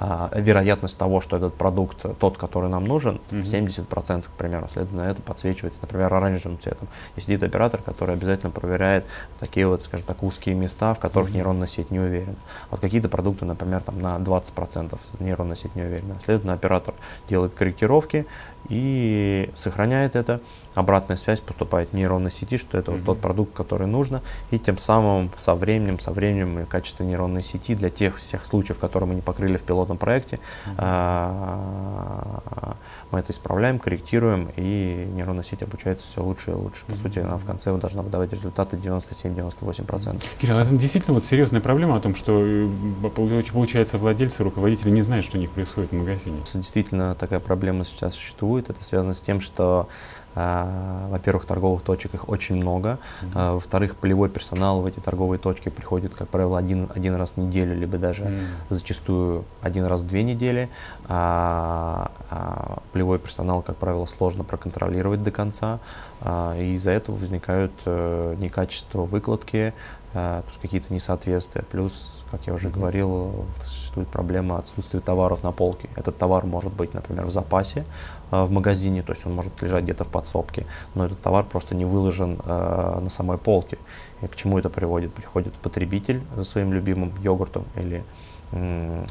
а, 0.00 0.30
вероятность 0.34 0.96
того, 0.96 1.20
что 1.20 1.36
этот 1.36 1.54
продукт 1.54 2.04
тот, 2.20 2.38
который 2.38 2.68
нам 2.68 2.84
нужен, 2.84 3.20
Мгм. 3.32 3.42
70%, 3.42 4.28
к 4.28 4.30
примеру, 4.38 4.68
следовательно, 4.72 5.02
это 5.02 5.20
подсвечивается, 5.22 5.80
например, 5.82 6.14
оранжевым 6.14 6.58
цветом. 6.60 6.86
И 7.16 7.20
сидит 7.20 7.42
оператор, 7.42 7.82
который 7.82 8.14
обязательно 8.14 8.50
проверяет 8.52 9.04
такие 9.40 9.66
вот, 9.66 9.82
скажем 9.82 10.06
так, 10.06 10.22
узкие 10.22 10.54
места, 10.54 10.94
в 10.94 11.00
которых 11.00 11.30
Мгм. 11.30 11.36
нейронная 11.38 11.66
сеть 11.66 11.90
не 11.90 11.98
уверена. 11.98 12.36
Вот 12.70 12.78
какие-то 12.80 13.08
продукты, 13.08 13.44
например, 13.44 13.80
там 13.80 14.00
на 14.00 14.18
20% 14.18 15.00
нейронная 15.18 15.56
сеть 15.56 15.74
не 15.74 15.82
уверена. 15.82 16.14
Следовательно, 16.24 16.52
оператор 16.54 16.94
делает 17.28 17.54
корректировки 17.54 18.24
и 18.68 19.50
сохраняет 19.54 20.16
это, 20.16 20.40
обратная 20.74 21.16
связь 21.16 21.40
поступает 21.40 21.90
в 21.90 21.92
нейронной 21.94 22.30
сети, 22.30 22.56
что 22.58 22.78
это 22.78 22.90
Мгм. 22.90 23.00
вот 23.00 23.06
тот 23.06 23.20
продукт, 23.20 23.52
который 23.54 23.86
нужно, 23.86 24.22
и 24.50 24.58
тем 24.58 24.76
самым 24.78 25.30
со 25.38 25.54
временем, 25.54 25.98
со 25.98 26.10
временем 26.12 26.66
качество 26.66 27.04
нейронной 27.04 27.42
сети 27.42 27.74
для 27.74 27.90
тех 27.90 28.16
всех 28.16 28.44
случаев, 28.46 28.78
которые 28.78 29.08
мы 29.08 29.14
не 29.16 29.20
покрыли 29.22 29.56
в 29.56 29.62
пилотном 29.62 29.98
проекте, 29.98 30.38
а, 30.76 32.76
мы 33.10 33.20
это 33.20 33.32
исправляем, 33.32 33.78
корректируем, 33.78 34.50
и 34.56 35.08
нейронная 35.14 35.42
сеть 35.44 35.62
обучается 35.62 36.06
все 36.06 36.22
лучше 36.22 36.50
и 36.50 36.54
лучше. 36.54 36.84
По 36.86 36.96
сути, 36.96 37.20
она 37.20 37.36
в 37.38 37.44
конце 37.44 37.74
должна 37.76 38.02
выдавать 38.02 38.32
результаты 38.32 38.76
97-98%. 38.76 40.22
Кирилл, 40.40 40.58
а 40.58 40.62
это 40.62 40.74
действительно 40.74 41.14
вот 41.14 41.24
серьезная 41.24 41.60
проблема 41.60 41.96
о 41.96 42.00
том, 42.00 42.14
что 42.14 42.40
э, 42.44 42.68
получ- 43.16 43.52
получается 43.52 43.98
владельцы, 43.98 44.42
руководители 44.44 44.90
не 44.90 45.02
знают, 45.02 45.24
что 45.24 45.38
у 45.38 45.40
них 45.40 45.50
происходит 45.50 45.90
в 45.90 45.94
магазине. 45.94 46.38
Действительно, 46.52 47.14
такая 47.14 47.40
проблема 47.40 47.84
сейчас 47.84 48.14
существует. 48.14 48.47
Это 48.56 48.82
связано 48.82 49.12
с 49.14 49.20
тем, 49.20 49.40
что, 49.40 49.88
а, 50.34 51.08
во-первых, 51.10 51.44
торговых 51.44 51.82
точек 51.82 52.14
их 52.14 52.28
очень 52.28 52.56
много. 52.56 52.98
а, 53.34 53.54
во-вторых, 53.54 53.96
полевой 53.96 54.28
персонал 54.28 54.80
в 54.80 54.86
эти 54.86 55.00
торговые 55.00 55.38
точки 55.38 55.68
приходит, 55.68 56.14
как 56.14 56.28
правило, 56.28 56.56
один, 56.58 56.88
один 56.94 57.14
раз 57.16 57.32
в 57.32 57.36
неделю, 57.38 57.76
либо 57.76 57.98
даже 57.98 58.24
М. 58.24 58.40
зачастую 58.70 59.44
один 59.62 59.84
раз 59.86 60.02
в 60.02 60.06
две 60.06 60.22
недели. 60.22 60.68
А, 61.08 62.10
а, 62.30 62.78
полевой 62.92 63.18
персонал, 63.18 63.62
как 63.62 63.76
правило, 63.76 64.06
сложно 64.06 64.44
проконтролировать 64.44 65.22
до 65.22 65.30
конца, 65.30 65.78
и 66.24 66.74
из-за 66.74 66.90
этого 66.90 67.16
возникают 67.16 67.72
э, 67.84 68.34
некачество 68.38 69.02
выкладки, 69.02 69.72
э, 70.14 70.42
какие-то 70.60 70.92
несоответствия. 70.92 71.62
Плюс, 71.62 72.24
как 72.30 72.46
я 72.46 72.54
уже 72.54 72.70
говорил, 72.70 73.46
существует 73.64 74.08
проблема 74.08 74.58
отсутствия 74.58 75.00
товаров 75.00 75.44
на 75.44 75.52
полке. 75.52 75.88
Этот 75.94 76.18
товар 76.18 76.44
может 76.44 76.72
быть, 76.72 76.92
например, 76.92 77.26
в 77.26 77.30
запасе 77.30 77.84
э, 78.32 78.42
в 78.42 78.50
магазине, 78.50 79.02
то 79.02 79.12
есть 79.12 79.26
он 79.26 79.34
может 79.34 79.62
лежать 79.62 79.84
где-то 79.84 80.04
в 80.04 80.08
подсобке, 80.08 80.66
но 80.94 81.06
этот 81.06 81.20
товар 81.22 81.44
просто 81.44 81.74
не 81.76 81.84
выложен 81.84 82.40
на 82.46 83.10
самой 83.10 83.38
полке. 83.38 83.78
И 84.22 84.26
к 84.26 84.34
чему 84.34 84.58
это 84.58 84.68
приводит? 84.70 85.12
Приходит 85.14 85.54
потребитель 85.54 86.20
за 86.36 86.42
своим 86.44 86.72
любимым 86.72 87.12
йогуртом 87.22 87.64
или 87.76 88.02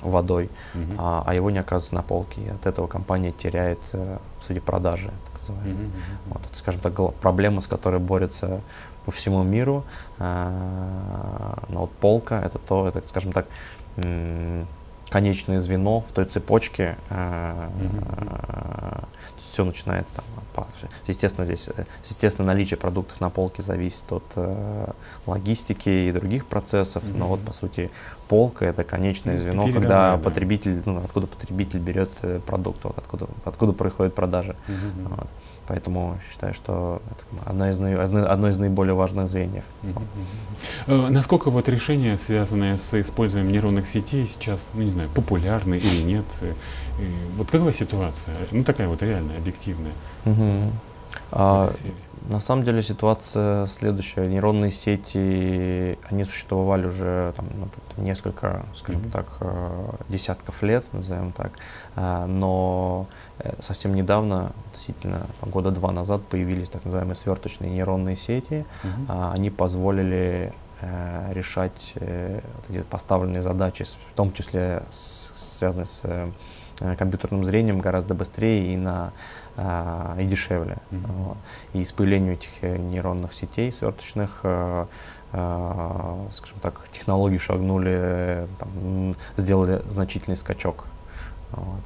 водой, 0.01 0.49
Мгм. 0.73 0.95
а, 0.97 1.23
а 1.25 1.35
его 1.35 1.51
не 1.51 1.59
оказывается 1.59 1.93
на 1.93 2.01
полке. 2.01 2.41
И 2.41 2.49
от 2.49 2.65
этого 2.65 2.87
компания 2.87 3.31
теряет, 3.31 3.79
сути, 4.41 4.59
продажи, 4.59 5.11
называемые. 5.53 5.87
Мгм, 5.87 5.97
мгм. 5.97 6.17
Вот, 6.29 6.41
это, 6.45 6.57
скажем 6.57 6.81
так, 6.81 6.93
проблема, 7.15 7.61
с 7.61 7.67
которой 7.67 7.99
борются 7.99 8.61
по 9.05 9.11
всему 9.11 9.43
миру. 9.43 9.83
А, 10.19 11.63
Но 11.69 11.81
вот 11.81 11.91
полка 11.91 12.41
это 12.41 12.59
то, 12.59 12.87
это, 12.87 13.07
скажем 13.07 13.31
так, 13.31 13.47
конечное 15.09 15.59
звено 15.59 16.01
в 16.01 16.11
той 16.11 16.25
цепочке. 16.25 16.97
Все 19.37 19.63
начинается 19.63 20.15
там. 20.15 20.25
По- 20.57 20.67
Естественно, 21.07 21.45
здесь, 21.45 21.69
э, 21.77 21.85
естественно, 22.03 22.47
наличие 22.47 22.77
продуктов 22.77 23.21
на 23.21 23.29
полке 23.29 23.61
зависит 23.61 24.11
от 24.11 24.23
э, 24.35 24.87
логистики 25.27 25.89
и 25.89 26.11
других 26.11 26.45
процессов, 26.45 27.03
но 27.13 27.19
Мгм. 27.25 27.27
вот 27.27 27.39
по 27.41 27.53
сути 27.53 27.89
полка 28.27 28.65
это 28.65 28.83
конечное 28.83 29.35
Ну, 29.35 29.39
звено, 29.39 29.63
передовая, 29.65 29.73
когда 29.73 30.17
да. 30.17 30.23
потребитель, 30.23 30.81
ну, 30.85 30.97
откуда 31.05 31.27
потребитель 31.27 31.79
берет 31.79 32.09
э, 32.23 32.39
продукт, 32.45 32.83
вот 32.83 32.97
откуда, 32.97 33.27
откуда 33.45 33.73
происходят 33.73 34.15
продажи. 34.15 34.55
Мгм. 34.67 35.07
Вот. 35.15 35.27
Поэтому 35.67 36.17
считаю, 36.31 36.53
что 36.53 37.01
это 37.11 37.49
одно 37.49 37.69
из, 37.69 37.77
одно 37.77 38.49
из 38.49 38.57
наиболее 38.57 38.93
важных 38.93 39.27
звеньев. 39.29 39.63
Э, 40.87 41.07
Насколько 41.09 41.49
вот 41.51 41.67
решения, 41.69 42.17
связанные 42.17 42.77
с 42.77 42.93
использованием 42.99 43.51
нейронных 43.51 43.87
сетей, 43.87 44.27
сейчас, 44.27 44.69
ну 44.73 44.83
не 44.83 44.89
знаю, 44.91 45.09
популярны 45.13 45.75
или 45.75 46.01
нет? 46.03 46.25
Э, 46.41 46.53
Вот 47.37 47.51
какова 47.51 47.73
ситуация? 47.73 48.33
Ну 48.51 48.63
такая 48.63 48.87
вот 48.87 49.01
реальная, 49.03 49.37
объективная 49.37 49.91
Мгм. 50.25 50.46
А, 51.31 51.69
на 52.29 52.39
самом 52.41 52.63
деле 52.63 52.81
ситуация 52.83 53.67
следующая. 53.67 54.27
Нейронные 54.27 54.71
сети, 54.71 55.97
они 56.09 56.25
существовали 56.25 56.87
уже 56.87 57.33
там, 57.37 57.45
ну, 57.55 58.03
несколько, 58.03 58.63
скажем 58.75 59.01
Мгм. 59.03 59.11
так, 59.11 59.25
э, 59.39 59.89
десятков 60.09 60.61
лет, 60.61 60.85
назовем 60.93 61.31
так. 61.31 61.51
А, 61.95 62.25
Но 62.27 63.07
э, 63.39 63.53
совсем 63.61 63.93
недавно, 63.93 64.51
относительно 64.71 65.21
года 65.41 65.71
два 65.71 65.91
назад, 65.91 66.21
появились 66.23 66.69
так 66.69 66.83
называемые 66.85 67.15
сверточные 67.15 67.71
нейронные 67.71 68.15
сети. 68.17 68.65
А, 69.07 69.31
Они 69.33 69.49
позволили 69.49 70.53
э, 70.81 71.31
решать 71.33 71.93
поставленные 72.89 73.41
задачи, 73.41 73.85
в 73.85 74.15
том 74.15 74.33
числе 74.33 74.83
связанные 74.91 75.85
с 75.85 76.03
компьютерным 76.97 77.43
зрением, 77.43 77.79
гораздо 77.79 78.13
быстрее 78.13 78.71
и, 78.73 78.77
на, 78.77 79.11
и 79.57 80.25
дешевле. 80.25 80.77
И 81.73 81.83
с 81.83 81.91
появлением 81.91 82.33
этих 82.33 82.49
э, 82.61 82.77
нейронных 82.77 83.33
сетей 83.33 83.71
сверточных, 83.71 84.41
э, 84.43 84.85
э, 85.33 86.27
скажем 86.31 86.59
так, 86.61 86.87
технологии 86.91 87.39
шагнули, 87.39 88.47
там, 88.59 89.15
сделали 89.35 89.81
значительный 89.89 90.37
скачок. 90.37 90.85
Вот. 91.51 91.81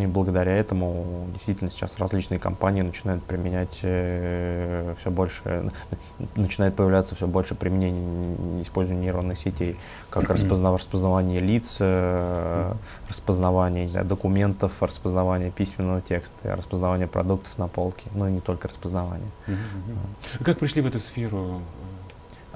И 0.00 0.06
благодаря 0.06 0.52
этому 0.52 1.26
действительно 1.32 1.70
сейчас 1.70 1.98
различные 1.98 2.38
компании 2.38 2.82
начинают 2.82 3.22
применять 3.24 3.76
все 3.78 5.10
больше, 5.10 5.70
начинает 6.36 6.74
появляться 6.74 7.14
все 7.14 7.26
больше 7.26 7.54
применений 7.54 8.62
использования 8.62 9.02
нейронных 9.02 9.38
сетей, 9.38 9.76
как 10.10 10.24
распознав- 10.30 10.76
распознавание 10.78 11.40
лиц, 11.40 11.76
э, 11.80 12.74
распознавание 13.08 13.84
не 13.84 13.90
знаю, 13.90 14.06
документов, 14.06 14.82
распознавание 14.82 15.50
письменного 15.50 16.00
текста, 16.00 16.56
распознавание 16.56 17.06
продуктов 17.06 17.56
на 17.58 17.68
полке, 17.68 18.10
ну 18.14 18.28
и 18.28 18.32
не 18.32 18.40
только 18.40 18.68
распознавание. 18.68 19.30
А 19.46 20.44
Как 20.44 20.58
пришли 20.58 20.82
в 20.82 20.86
эту 20.86 21.00
сферу? 21.00 21.60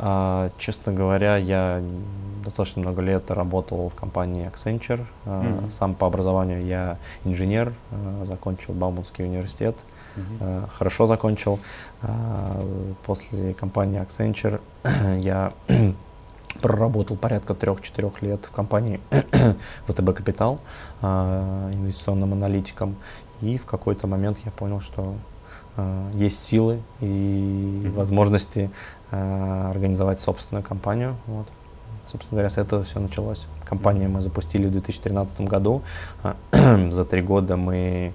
А, 0.01 0.51
честно 0.59 0.93
говоря, 0.93 1.37
я 1.37 1.83
достаточно 2.49 2.83
много 2.83 3.03
лет 3.03 3.31
работал 3.31 3.89
в 3.89 3.95
компании 3.95 4.51
Accenture. 4.51 5.05
Мгм. 5.25 5.71
Сам 5.71 5.95
по 5.95 6.07
образованию 6.07 6.65
я 6.65 6.99
инженер, 7.25 7.73
а, 7.91 8.25
закончил 8.27 8.73
Бауманский 8.75 9.25
университет, 9.25 9.77
а, 10.41 10.67
хорошо 10.75 11.07
закончил. 11.07 11.59
После 13.05 13.55
компании 13.55 14.01
Accenture 14.01 14.61
я 15.21 15.53
проработал 16.63 17.17
порядка 17.17 17.55
трех-четырех 17.55 18.23
лет 18.23 18.45
в 18.47 18.51
компании 18.51 19.01
ВТБ 19.87 20.15
Капитал 20.15 20.59
инвестиционным 21.03 22.33
аналитиком. 22.33 22.97
И 23.41 23.57
в 23.59 23.67
какой-то 23.67 24.07
момент 24.07 24.39
я 24.45 24.51
понял, 24.51 24.81
что 24.81 25.15
есть 26.15 26.43
силы 26.43 26.81
и 27.01 27.83
Мгм. 27.85 27.93
возможности 27.93 28.69
организовать 29.13 30.19
собственную 30.19 30.65
компанию. 30.65 31.15
Вот. 31.27 31.47
Собственно 32.09 32.39
говоря, 32.39 32.49
с 32.49 32.57
этого 32.57 32.85
все 32.85 33.01
началось. 33.01 33.47
Компанию 33.67 34.09
мы 34.09 34.23
запустили 34.23 34.67
в 34.67 34.73
2013 34.73 35.43
году. 35.43 35.83
А, 36.23 36.37
За 36.91 37.05
три 37.05 37.21
года 37.21 37.57
мы 37.57 38.15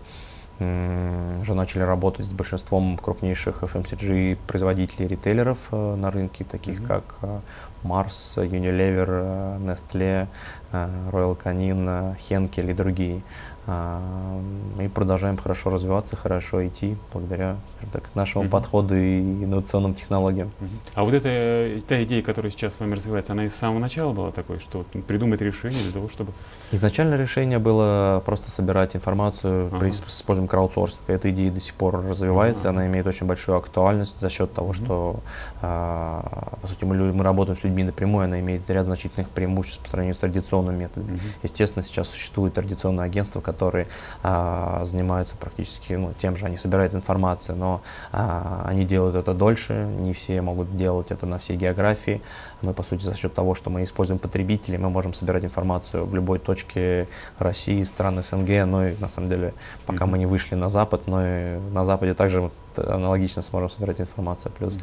уже 0.60 1.56
начали 1.56 1.82
работать 1.82 2.26
с 2.26 2.32
большинством 2.32 2.98
крупнейших 2.98 3.64
FMCG 3.64 4.38
производителей 4.48 5.08
ритейлеров 5.08 5.58
э, 5.72 5.96
на 5.96 6.12
рынке, 6.12 6.46
таких 6.46 6.80
Мгм. 6.80 6.88
как 6.88 7.04
э, 7.22 7.40
Mars, 7.84 8.38
Unilever, 8.38 9.08
э, 9.10 9.58
Nestle, 9.60 10.28
Royal 10.72 11.38
Canin, 11.38 12.16
Henkel 12.18 12.70
и 12.70 12.74
другие. 12.74 13.22
А, 13.66 14.02
И 14.80 14.88
продолжаем 14.90 15.38
хорошо 15.38 15.70
развиваться, 15.70 16.16
хорошо 16.18 16.66
идти 16.68 16.98
благодаря 17.14 17.56
скажем 17.78 17.90
так, 17.92 18.04
нашему 18.16 18.44
Мгм. 18.46 18.52
подходу 18.52 18.96
и 18.98 19.22
инновационным 19.22 19.94
технологиям. 19.94 20.52
Мгм. 20.60 20.70
А 20.96 21.04
вот 21.04 21.14
эта 21.14 21.30
э, 21.30 21.82
та 21.88 22.04
идея, 22.04 22.22
которая 22.22 22.52
сейчас 22.52 22.76
с 22.76 22.80
вами 22.80 22.96
развивается, 22.96 23.32
она 23.34 23.46
и 23.46 23.50
с 23.50 23.56
самого 23.56 23.80
начала 23.80 24.12
была 24.12 24.32
такой, 24.32 24.60
что 24.60 24.84
придумать 25.08 25.40
решение 25.42 25.82
для 25.84 25.92
того, 25.94 26.10
чтобы... 26.10 26.34
Изначально 26.72 27.16
решение 27.16 27.60
было 27.60 28.22
просто 28.26 28.52
собирать 28.52 28.96
информацию 28.96 29.70
при 29.70 29.88
Ага. 29.90 29.94
с 29.94 30.02
использованием 30.08 30.50
краудсорсинга. 30.50 31.14
Эта 31.14 31.30
идея 31.32 31.52
до 31.52 31.60
сих 31.62 31.76
пор 31.76 32.04
развивается, 32.06 32.70
Ага. 32.70 32.80
она 32.80 32.88
имеет 32.88 33.08
очень 33.08 33.28
большую 33.28 33.58
актуальность 33.58 34.20
за 34.20 34.30
счет 34.30 34.54
того, 34.54 34.70
Мгм. 34.70 34.74
что, 34.86 35.20
а, 35.62 36.58
по 36.62 36.68
сути, 36.68 36.84
мы, 36.84 36.96
мы 37.14 37.24
работаем 37.24 37.58
с 37.58 37.64
людьми 37.64 37.84
напрямую, 37.84 38.26
она 38.26 38.40
имеет 38.40 38.70
ряд 38.70 38.86
значительных 38.88 39.30
преимуществ 39.30 39.82
по 39.84 39.90
сравнению 39.90 40.16
с 40.16 40.20
традиционными 40.20 40.80
методами. 40.84 41.14
Мгм. 41.14 41.22
Естественно, 41.44 41.84
сейчас 41.84 42.10
существуют 42.10 42.56
традиционные 42.56 43.06
агентства, 43.06 43.40
которые 43.54 43.88
а, 44.24 44.82
занимаются 44.84 45.36
практически 45.36 45.94
ну, 45.94 46.14
тем 46.20 46.36
же, 46.36 46.46
они 46.46 46.58
собирают 46.58 46.94
информацию, 46.96 47.58
но 47.58 47.82
а, 48.12 48.66
они 48.66 48.86
делают 48.86 49.16
это 49.16 49.34
дольше, 49.34 49.88
не 50.00 50.14
все 50.14 50.42
могут 50.42 50.76
делать 50.76 51.12
это 51.12 51.26
на 51.26 51.38
всей 51.38 51.58
географии. 51.58 52.22
Мы, 52.64 52.74
по 52.74 52.84
сути, 52.84 53.04
за 53.04 53.16
счет 53.16 53.34
того, 53.34 53.56
что 53.56 53.70
мы 53.70 53.84
используем 53.84 54.20
потребителей, 54.20 54.78
мы 54.78 54.90
можем 54.90 55.14
собирать 55.14 55.44
информацию 55.44 56.06
в 56.06 56.16
любой 56.16 56.40
точке 56.40 57.08
России, 57.38 57.84
стран 57.84 58.24
СНГ, 58.24 58.66
но 58.66 58.88
и 58.88 58.96
на 59.00 59.08
самом 59.08 59.30
деле, 59.30 59.54
пока 59.86 60.06
Мгм. 60.06 60.12
мы 60.12 60.18
не 60.18 60.26
вышли 60.26 60.56
на 60.56 60.70
Запад, 60.70 61.08
но 61.08 61.26
и 61.26 61.60
на 61.74 61.84
Западе 61.86 62.14
также 62.14 62.50
аналогично 62.78 63.42
сможем 63.42 63.70
собирать 63.70 64.02
информацию. 64.02 64.52
Плюс 64.58 64.76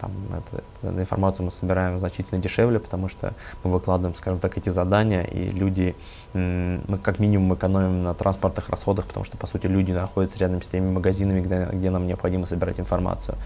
там, 0.00 0.10
это, 0.30 0.64
эту 0.88 1.00
информацию 1.00 1.46
мы 1.46 1.52
собираем 1.52 1.98
значительно 1.98 2.40
дешевле, 2.40 2.78
потому 2.78 3.08
что 3.08 3.34
мы 3.62 3.70
выкладываем, 3.70 4.14
скажем 4.14 4.38
так, 4.38 4.56
эти 4.56 4.70
задания, 4.70 5.22
и 5.22 5.50
люди, 5.50 5.94
мы 6.32 6.98
как 7.02 7.18
минимум 7.18 7.54
экономим 7.54 8.02
на 8.02 8.14
транспортных 8.14 8.68
расходах, 8.70 9.06
потому 9.06 9.24
что, 9.24 9.36
по 9.36 9.46
сути, 9.46 9.66
люди 9.66 9.92
находятся 9.92 10.38
рядом 10.38 10.62
с 10.62 10.68
теми 10.68 10.90
магазинами, 10.90 11.40
где, 11.40 11.68
где 11.72 11.90
нам 11.90 12.06
необходимо 12.06 12.46
собирать 12.46 12.80
информацию. 12.80 13.36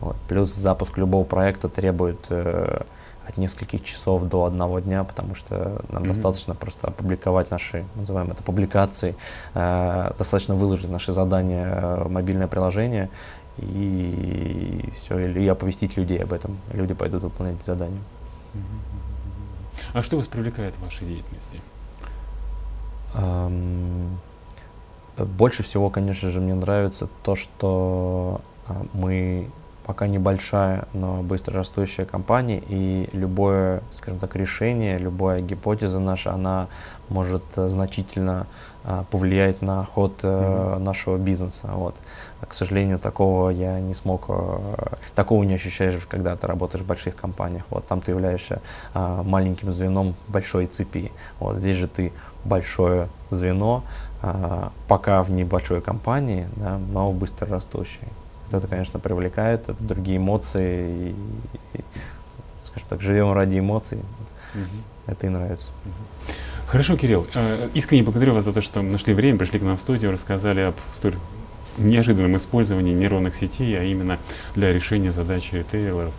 Вот. 0.00 0.16
Плюс 0.28 0.54
запуск 0.54 0.98
любого 0.98 1.24
проекта 1.24 1.68
требует 1.68 2.18
э, 2.28 2.82
от 3.28 3.36
нескольких 3.36 3.82
часов 3.82 4.24
до 4.24 4.44
одного 4.44 4.80
дня, 4.80 5.04
потому 5.04 5.34
что 5.34 5.82
нам 5.88 6.02
mm-hmm. 6.02 6.06
достаточно 6.06 6.54
просто 6.54 6.88
опубликовать 6.88 7.50
наши, 7.50 7.84
называем 7.96 8.30
это 8.30 8.42
публикации, 8.42 9.16
э, 9.54 10.12
достаточно 10.18 10.54
выложить 10.54 10.90
наши 10.90 11.12
задания 11.12 11.66
э, 11.66 12.04
в 12.04 12.10
мобильное 12.10 12.46
приложение 12.46 13.10
и 13.58 14.92
все, 15.00 15.18
и 15.18 15.48
оповестить 15.48 15.96
людей 15.96 16.22
об 16.22 16.32
этом. 16.32 16.58
Люди 16.72 16.94
пойдут 16.94 17.22
выполнять 17.22 17.64
задания. 17.64 18.00
Mm-hmm. 18.54 19.06
А 19.94 20.02
что 20.02 20.16
вас 20.16 20.28
привлекает 20.28 20.74
в 20.74 20.84
вашей 20.84 21.06
деятельности? 21.06 21.60
Эм, 23.14 24.18
больше 25.16 25.62
всего, 25.62 25.90
конечно 25.90 26.30
же, 26.30 26.40
мне 26.40 26.54
нравится 26.54 27.08
то, 27.22 27.34
что 27.34 28.40
э, 28.68 28.72
мы 28.92 29.50
пока 29.86 30.08
небольшая, 30.08 30.88
но 30.92 31.22
быстро 31.22 31.54
растущая 31.54 32.04
компания, 32.04 32.60
и 32.68 33.08
любое, 33.12 33.82
скажем 33.92 34.18
так, 34.18 34.34
решение, 34.34 34.98
любая 34.98 35.40
гипотеза 35.40 36.00
наша, 36.00 36.32
она 36.32 36.66
может 37.08 37.44
э, 37.54 37.68
значительно 37.68 38.48
а, 38.82 39.04
повлиять 39.04 39.62
на 39.62 39.84
ход 39.84 40.12
mm-hmm. 40.22 40.78
нашего 40.78 41.18
бизнеса. 41.18 41.70
Вот. 41.72 41.94
К 42.40 42.52
сожалению, 42.52 42.98
такого 42.98 43.50
я 43.50 43.78
не 43.78 43.94
смог, 43.94 44.24
а, 44.28 44.96
такого 45.14 45.44
не 45.44 45.54
ощущаешь, 45.54 45.94
когда 46.08 46.34
ты 46.34 46.48
работаешь 46.48 46.82
в 46.82 46.86
больших 46.86 47.14
компаниях. 47.14 47.62
Вот, 47.70 47.86
там 47.86 48.00
ты 48.00 48.10
являешься 48.10 48.60
а, 48.92 49.22
маленьким 49.22 49.72
звеном 49.72 50.16
большой 50.26 50.66
цепи. 50.66 51.12
Вот, 51.38 51.58
здесь 51.58 51.76
же 51.76 51.86
ты 51.86 52.12
большое 52.44 53.08
звено, 53.30 53.84
а, 54.20 54.72
пока 54.88 55.22
в 55.22 55.30
небольшой 55.30 55.80
компании, 55.80 56.48
да, 56.56 56.76
но 56.76 57.12
быстро 57.12 57.46
растущей 57.46 58.08
это, 58.50 58.66
конечно, 58.66 58.98
привлекает, 58.98 59.68
это 59.68 59.82
другие 59.82 60.18
эмоции, 60.18 61.14
и, 61.72 61.78
и, 61.78 61.80
скажем 62.62 62.88
так, 62.88 63.00
живем 63.00 63.32
ради 63.32 63.58
эмоций, 63.58 63.98
угу. 64.54 64.62
это 65.06 65.26
и 65.26 65.30
нравится. 65.30 65.70
Хорошо, 66.66 66.96
Кирилл, 66.96 67.26
э, 67.34 67.68
искренне 67.74 68.02
благодарю 68.02 68.34
вас 68.34 68.44
за 68.44 68.52
то, 68.52 68.60
что 68.60 68.82
нашли 68.82 69.14
время, 69.14 69.38
пришли 69.38 69.58
к 69.58 69.62
нам 69.62 69.76
в 69.76 69.80
студию, 69.80 70.10
рассказали 70.10 70.60
об 70.60 70.74
столь 70.92 71.14
неожиданном 71.78 72.36
использовании 72.36 72.92
нейронных 72.92 73.36
сетей, 73.36 73.78
а 73.78 73.84
именно 73.84 74.18
для 74.54 74.72
решения 74.72 75.12
задачи 75.12 75.54
ритейлеров, 75.54 76.12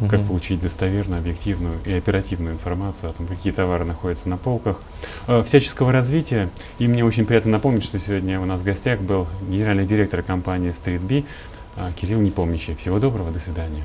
угу. 0.00 0.08
как 0.08 0.20
получить 0.22 0.60
достоверную, 0.60 1.20
объективную 1.20 1.76
и 1.84 1.92
оперативную 1.92 2.54
информацию 2.54 3.10
о 3.10 3.12
том, 3.12 3.26
какие 3.26 3.52
товары 3.52 3.84
находятся 3.84 4.28
на 4.28 4.36
полках, 4.36 4.82
э, 5.26 5.42
всяческого 5.44 5.92
развития. 5.92 6.48
И 6.78 6.88
мне 6.88 7.04
очень 7.04 7.26
приятно 7.26 7.52
напомнить, 7.52 7.84
что 7.84 7.98
сегодня 7.98 8.40
у 8.40 8.44
нас 8.44 8.60
в 8.60 8.64
гостях 8.64 9.00
был 9.00 9.26
генеральный 9.48 9.86
директор 9.86 10.22
компании 10.22 10.72
StreetB 10.72 11.24
а, 11.24 11.26
Кирилл 11.96 12.20
Непомнящий. 12.20 12.74
Всего 12.74 12.98
доброго, 12.98 13.30
до 13.30 13.38
свидания. 13.38 13.82